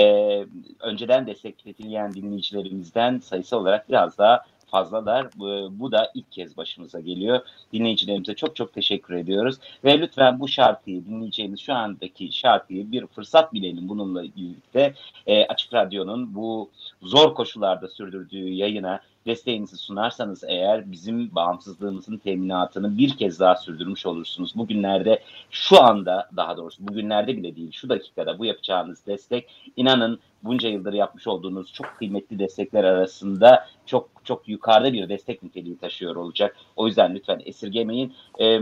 önceden 0.80 1.26
destekleyen 1.26 2.14
dinleyicilerimizden 2.14 3.18
sayısı 3.18 3.56
olarak 3.56 3.88
biraz 3.88 4.18
daha 4.18 4.44
fazlalar. 4.70 5.28
Bu, 5.36 5.68
bu 5.70 5.92
da 5.92 6.10
ilk 6.14 6.32
kez 6.32 6.56
başımıza 6.56 7.00
geliyor. 7.00 7.40
Dinleyicilerimize 7.72 8.34
çok 8.34 8.56
çok 8.56 8.72
teşekkür 8.72 9.14
ediyoruz. 9.14 9.56
Ve 9.84 10.00
lütfen 10.00 10.40
bu 10.40 10.48
şarkıyı 10.48 11.06
dinleyeceğimiz 11.06 11.60
şu 11.60 11.74
andaki 11.74 12.32
şarkıyı 12.32 12.92
bir 12.92 13.06
fırsat 13.06 13.52
bilelim 13.52 13.88
bununla 13.88 14.22
birlikte. 14.22 14.94
E, 15.26 15.46
Açık 15.46 15.74
Radyo'nun 15.74 16.34
bu 16.34 16.70
zor 17.02 17.34
koşullarda 17.34 17.88
sürdürdüğü 17.88 18.48
yayına 18.48 19.00
desteğinizi 19.26 19.76
sunarsanız 19.76 20.44
eğer 20.44 20.92
bizim 20.92 21.34
bağımsızlığımızın 21.34 22.16
teminatını 22.16 22.98
bir 22.98 23.16
kez 23.16 23.40
daha 23.40 23.56
sürdürmüş 23.56 24.06
olursunuz. 24.06 24.52
Bugünlerde 24.56 25.22
şu 25.50 25.82
anda 25.82 26.30
daha 26.36 26.56
doğrusu 26.56 26.88
bugünlerde 26.88 27.36
bile 27.36 27.56
değil 27.56 27.72
şu 27.72 27.88
dakikada 27.88 28.38
bu 28.38 28.44
yapacağınız 28.44 29.06
destek 29.06 29.48
inanın 29.76 30.20
bunca 30.44 30.68
yıldır 30.68 30.92
yapmış 30.92 31.26
olduğunuz 31.26 31.72
çok 31.72 31.86
kıymetli 31.98 32.38
destekler 32.38 32.84
arasında 32.84 33.66
çok 33.86 34.10
çok 34.24 34.48
yukarıda 34.48 34.92
bir 34.92 35.08
destek 35.08 35.42
niteliği 35.42 35.78
taşıyor 35.78 36.16
olacak. 36.16 36.56
O 36.76 36.86
yüzden 36.86 37.14
lütfen 37.14 37.42
esirgemeyin. 37.44 38.14
Ee, 38.40 38.60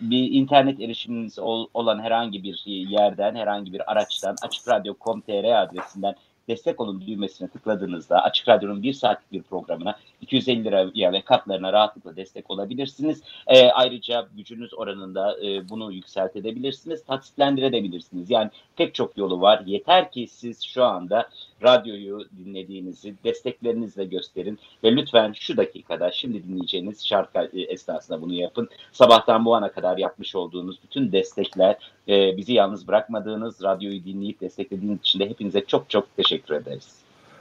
bir 0.00 0.32
internet 0.32 0.80
erişiminiz 0.80 1.38
ol, 1.38 1.66
olan 1.74 1.98
herhangi 2.02 2.42
bir 2.42 2.62
yerden, 2.66 3.34
herhangi 3.34 3.72
bir 3.72 3.92
araçtan 3.92 4.36
açıkradyo.com.tr 4.42 5.62
adresinden 5.62 6.14
destek 6.48 6.80
olun 6.80 7.04
düğmesine 7.06 7.48
tıkladığınızda 7.48 8.22
Açık 8.22 8.48
Radyo'nun 8.48 8.82
bir 8.82 8.92
saatlik 8.92 9.32
bir 9.32 9.42
programına 9.42 9.98
250 10.20 10.64
liraya 10.64 11.12
ve 11.12 11.22
katlarına 11.22 11.72
rahatlıkla 11.72 12.16
destek 12.16 12.50
olabilirsiniz. 12.50 13.22
E, 13.46 13.70
ayrıca 13.70 14.28
gücünüz 14.36 14.74
oranında 14.74 15.46
e, 15.46 15.68
bunu 15.68 15.92
yükseltebilirsiniz, 15.92 17.04
taksitlendirebilirsiniz. 17.04 18.30
Yani 18.30 18.50
pek 18.76 18.94
çok 18.94 19.18
yolu 19.18 19.40
var. 19.40 19.62
Yeter 19.66 20.12
ki 20.12 20.26
siz 20.26 20.62
şu 20.62 20.84
anda 20.84 21.28
radyoyu 21.62 22.28
dinlediğinizi 22.38 23.14
desteklerinizle 23.24 24.04
gösterin 24.04 24.58
ve 24.84 24.96
lütfen 24.96 25.32
şu 25.32 25.56
dakikada 25.56 26.10
şimdi 26.10 26.44
dinleyeceğiniz 26.48 27.06
şarkı 27.06 27.50
esnasında 27.54 28.22
bunu 28.22 28.34
yapın. 28.34 28.68
Sabahtan 28.92 29.44
bu 29.44 29.54
ana 29.54 29.72
kadar 29.72 29.98
yapmış 29.98 30.34
olduğunuz 30.34 30.78
bütün 30.82 31.12
destekler, 31.12 31.76
e, 32.08 32.36
bizi 32.36 32.52
yalnız 32.52 32.88
bırakmadığınız, 32.88 33.62
radyoyu 33.62 34.04
dinleyip 34.04 34.40
desteklediğiniz 34.40 35.00
için 35.00 35.20
de 35.20 35.28
hepinize 35.28 35.64
çok 35.64 35.90
çok 35.90 36.16
teşekkür 36.16 36.54
ederiz. 36.54 36.98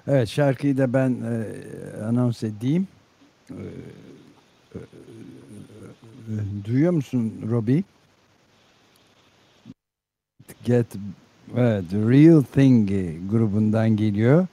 Evet 0.07 0.29
şarkıyı 0.29 0.77
da 0.77 0.93
ben 0.93 1.09
e, 1.09 2.03
anons 2.03 2.43
edeyim. 2.43 2.87
E, 3.49 3.55
e, 4.75 4.79
duyuyor 6.65 6.91
musun 6.91 7.33
Robbie? 7.51 7.83
Get 10.65 10.87
evet, 11.57 11.83
Real 11.93 12.41
Thing 12.41 12.89
grubundan 13.31 13.89
geliyor. 13.89 14.47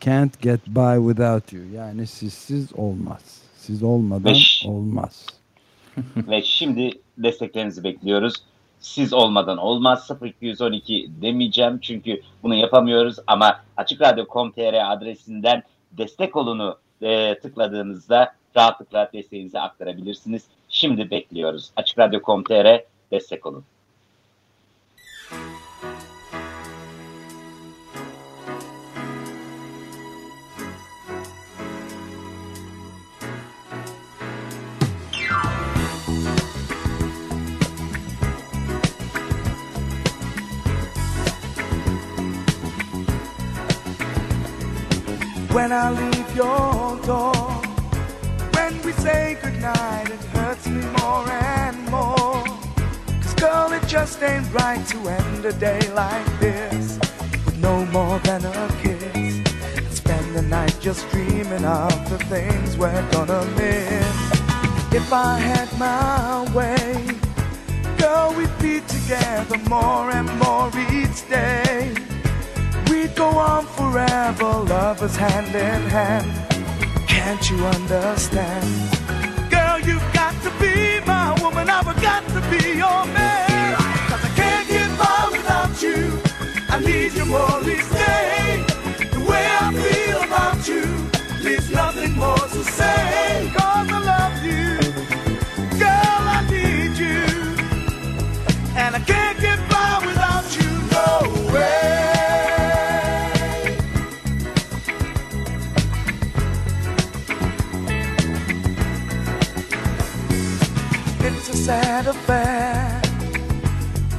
Can't 0.00 0.40
get 0.42 0.66
by 0.66 1.08
without 1.08 1.52
you. 1.52 1.62
Yani 1.74 2.06
sizsiz 2.06 2.72
olmaz. 2.76 3.42
Siz 3.56 3.82
olmadan 3.82 4.34
Ve 4.34 4.68
olmaz. 4.68 5.26
Ve 6.16 6.42
şimdi 6.42 6.90
desteklerinizi 7.18 7.84
bekliyoruz 7.84 8.34
siz 8.80 9.12
olmadan 9.12 9.58
olmaz 9.58 10.10
0212 10.22 11.10
demeyeceğim 11.22 11.78
çünkü 11.82 12.20
bunu 12.42 12.54
yapamıyoruz 12.54 13.16
ama 13.26 13.60
açıkradyo.com.tr 13.76 14.92
adresinden 14.92 15.62
destek 15.92 16.36
olunu 16.36 16.78
e, 17.02 17.38
tıkladığınızda 17.38 18.34
rahatlıkla 18.56 19.10
desteğinizi 19.12 19.60
aktarabilirsiniz. 19.60 20.44
Şimdi 20.68 21.10
bekliyoruz. 21.10 21.70
Açıkradyo.com.tr 21.76 22.80
destek 23.10 23.46
olun. 23.46 23.64
When 45.52 45.72
I 45.72 45.90
leave 45.90 46.36
your 46.36 46.98
door. 47.04 47.34
When 48.54 48.80
we 48.82 48.92
say 48.92 49.36
goodnight, 49.42 50.10
it 50.10 50.24
hurts 50.36 50.66
me 50.68 50.82
more 51.00 51.28
and 51.28 51.76
more. 51.90 52.44
Cause 53.22 53.34
girl, 53.34 53.72
it 53.72 53.84
just 53.86 54.22
ain't 54.22 54.52
right 54.52 54.84
to 54.88 54.98
end 55.08 55.44
a 55.44 55.52
day 55.52 55.80
like 55.92 56.40
this 56.40 56.98
with 57.44 57.58
no 57.58 57.84
more 57.86 58.18
than 58.20 58.44
a 58.44 58.68
kiss. 58.82 59.42
And 59.76 59.92
spend 59.92 60.36
the 60.36 60.42
night 60.42 60.76
just 60.80 61.08
dreaming 61.10 61.64
of 61.64 62.10
the 62.10 62.18
things 62.26 62.76
we're 62.76 63.10
gonna 63.10 63.44
miss. 63.56 64.30
If 64.92 65.12
I 65.12 65.38
had 65.38 65.68
my 65.78 66.52
way, 66.54 67.06
girl, 67.98 68.34
we'd 68.36 68.58
be 68.58 68.80
together 68.86 69.58
more 69.68 70.10
and 70.10 70.28
more 70.38 70.70
each 70.92 71.28
day. 71.28 72.09
We'd 72.90 73.14
go 73.14 73.28
on 73.28 73.66
forever, 73.66 74.50
lovers 74.68 75.14
hand 75.14 75.54
in 75.54 75.82
hand. 75.88 76.28
Can't 77.06 77.48
you 77.48 77.64
understand? 77.64 78.66
Girl, 79.48 79.78
you've 79.78 80.12
got 80.12 80.34
to 80.42 80.50
be 80.58 80.98
my 81.06 81.40
woman, 81.40 81.70
I've 81.70 81.86
got 82.02 82.26
to 82.34 82.40
be 82.50 82.78
your 82.82 83.02
man. 83.14 83.76
Cause 84.08 84.24
I 84.24 84.32
can't 84.34 84.68
get 84.68 84.90
by 84.98 85.28
without 85.30 85.80
you. 85.80 86.20
I 86.68 86.80
need 86.80 87.12
you 87.12 87.26
more 87.26 87.60
each 87.62 87.88
day. 87.92 88.64
The 89.14 89.20
way 89.20 89.46
I 89.64 89.72
feel 89.84 90.22
about 90.24 90.66
you 90.66 90.82
leaves 91.48 91.70
nothing 91.70 92.14
more 92.16 92.44
to 92.54 92.64
say. 92.64 93.52
Cause 93.56 93.88
I 93.88 94.00
love 94.12 94.36
you. 94.50 94.68
Girl, 95.78 96.22
I 96.36 96.40
need 96.50 96.98
you. 96.98 97.22
And 98.76 98.96
I 98.96 99.00
can't 99.06 99.38
get 99.40 99.69
sad 111.38 112.06
affair. 112.06 113.00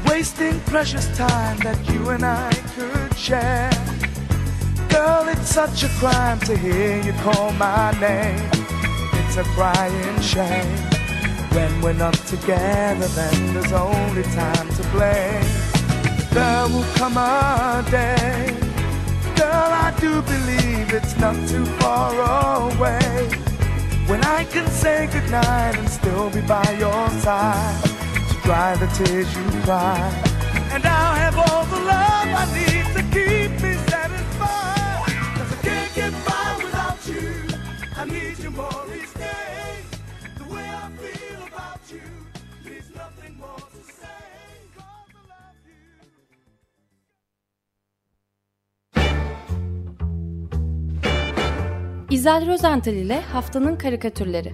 Wasting 0.07 0.59
precious 0.61 1.07
time 1.17 1.57
that 1.59 1.77
you 1.89 2.09
and 2.09 2.23
I 2.23 2.51
could 2.75 3.17
share. 3.17 3.71
Girl, 4.89 5.27
it's 5.27 5.49
such 5.49 5.83
a 5.83 5.89
crime 5.99 6.39
to 6.41 6.57
hear 6.57 7.01
you 7.01 7.13
call 7.23 7.51
my 7.53 7.91
name. 7.99 8.49
It's 9.19 9.37
a 9.37 9.43
crying 9.55 10.21
shame. 10.21 10.77
When 11.55 11.81
we're 11.81 11.93
not 11.93 12.13
together, 12.33 13.07
then 13.07 13.53
there's 13.53 13.71
only 13.71 14.23
time 14.23 14.69
to 14.69 14.83
blame. 14.95 15.45
There 16.31 16.67
will 16.67 16.89
come 16.95 17.17
a 17.17 17.85
day. 17.89 18.55
Girl, 19.35 19.71
I 19.85 19.93
do 19.99 20.21
believe 20.21 20.93
it's 20.93 21.17
not 21.17 21.35
too 21.47 21.65
far 21.79 22.71
away 22.71 23.50
when 24.07 24.23
I 24.23 24.45
can 24.45 24.67
say 24.67 25.07
goodnight 25.07 25.77
and 25.77 25.89
still 25.89 26.29
be 26.29 26.41
by 26.41 26.69
your 26.79 27.09
side 27.25 27.83
to 28.29 28.35
dry 28.43 28.75
the 28.75 28.87
tears 28.97 29.29
you 29.35 29.43
cry. 29.61 29.99
And 30.73 30.85
I'll 30.85 31.15
have 31.15 31.37
all 31.37 31.65
the 31.65 31.81
love 31.93 32.27
I 32.41 32.45
need 32.57 32.85
to 32.97 33.03
keep 33.15 33.51
me 33.61 33.73
satisfied. 33.89 35.05
Cause 35.37 35.51
I 35.51 35.57
can't 35.67 35.95
get 35.95 36.13
by 36.25 36.47
without 36.63 37.07
you. 37.07 37.27
I 37.97 38.05
need 38.05 38.39
you 38.39 38.51
more 38.51 38.85
each 38.95 39.13
day. 39.13 39.83
The 40.37 40.45
way 40.53 40.67
I 40.83 40.89
feel 41.01 41.47
about 41.47 41.81
you 41.89 42.01
leaves 42.65 42.89
nothing 42.95 43.37
more 43.37 43.60
İzel 52.21 52.47
Rozental 52.47 52.93
ile 52.93 53.21
Haftanın 53.21 53.75
Karikatürleri. 53.75 54.53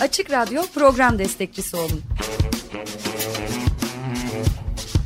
Açık 0.00 0.30
Radyo 0.30 0.62
program 0.74 1.18
destekçisi 1.18 1.76
olun 1.76 2.02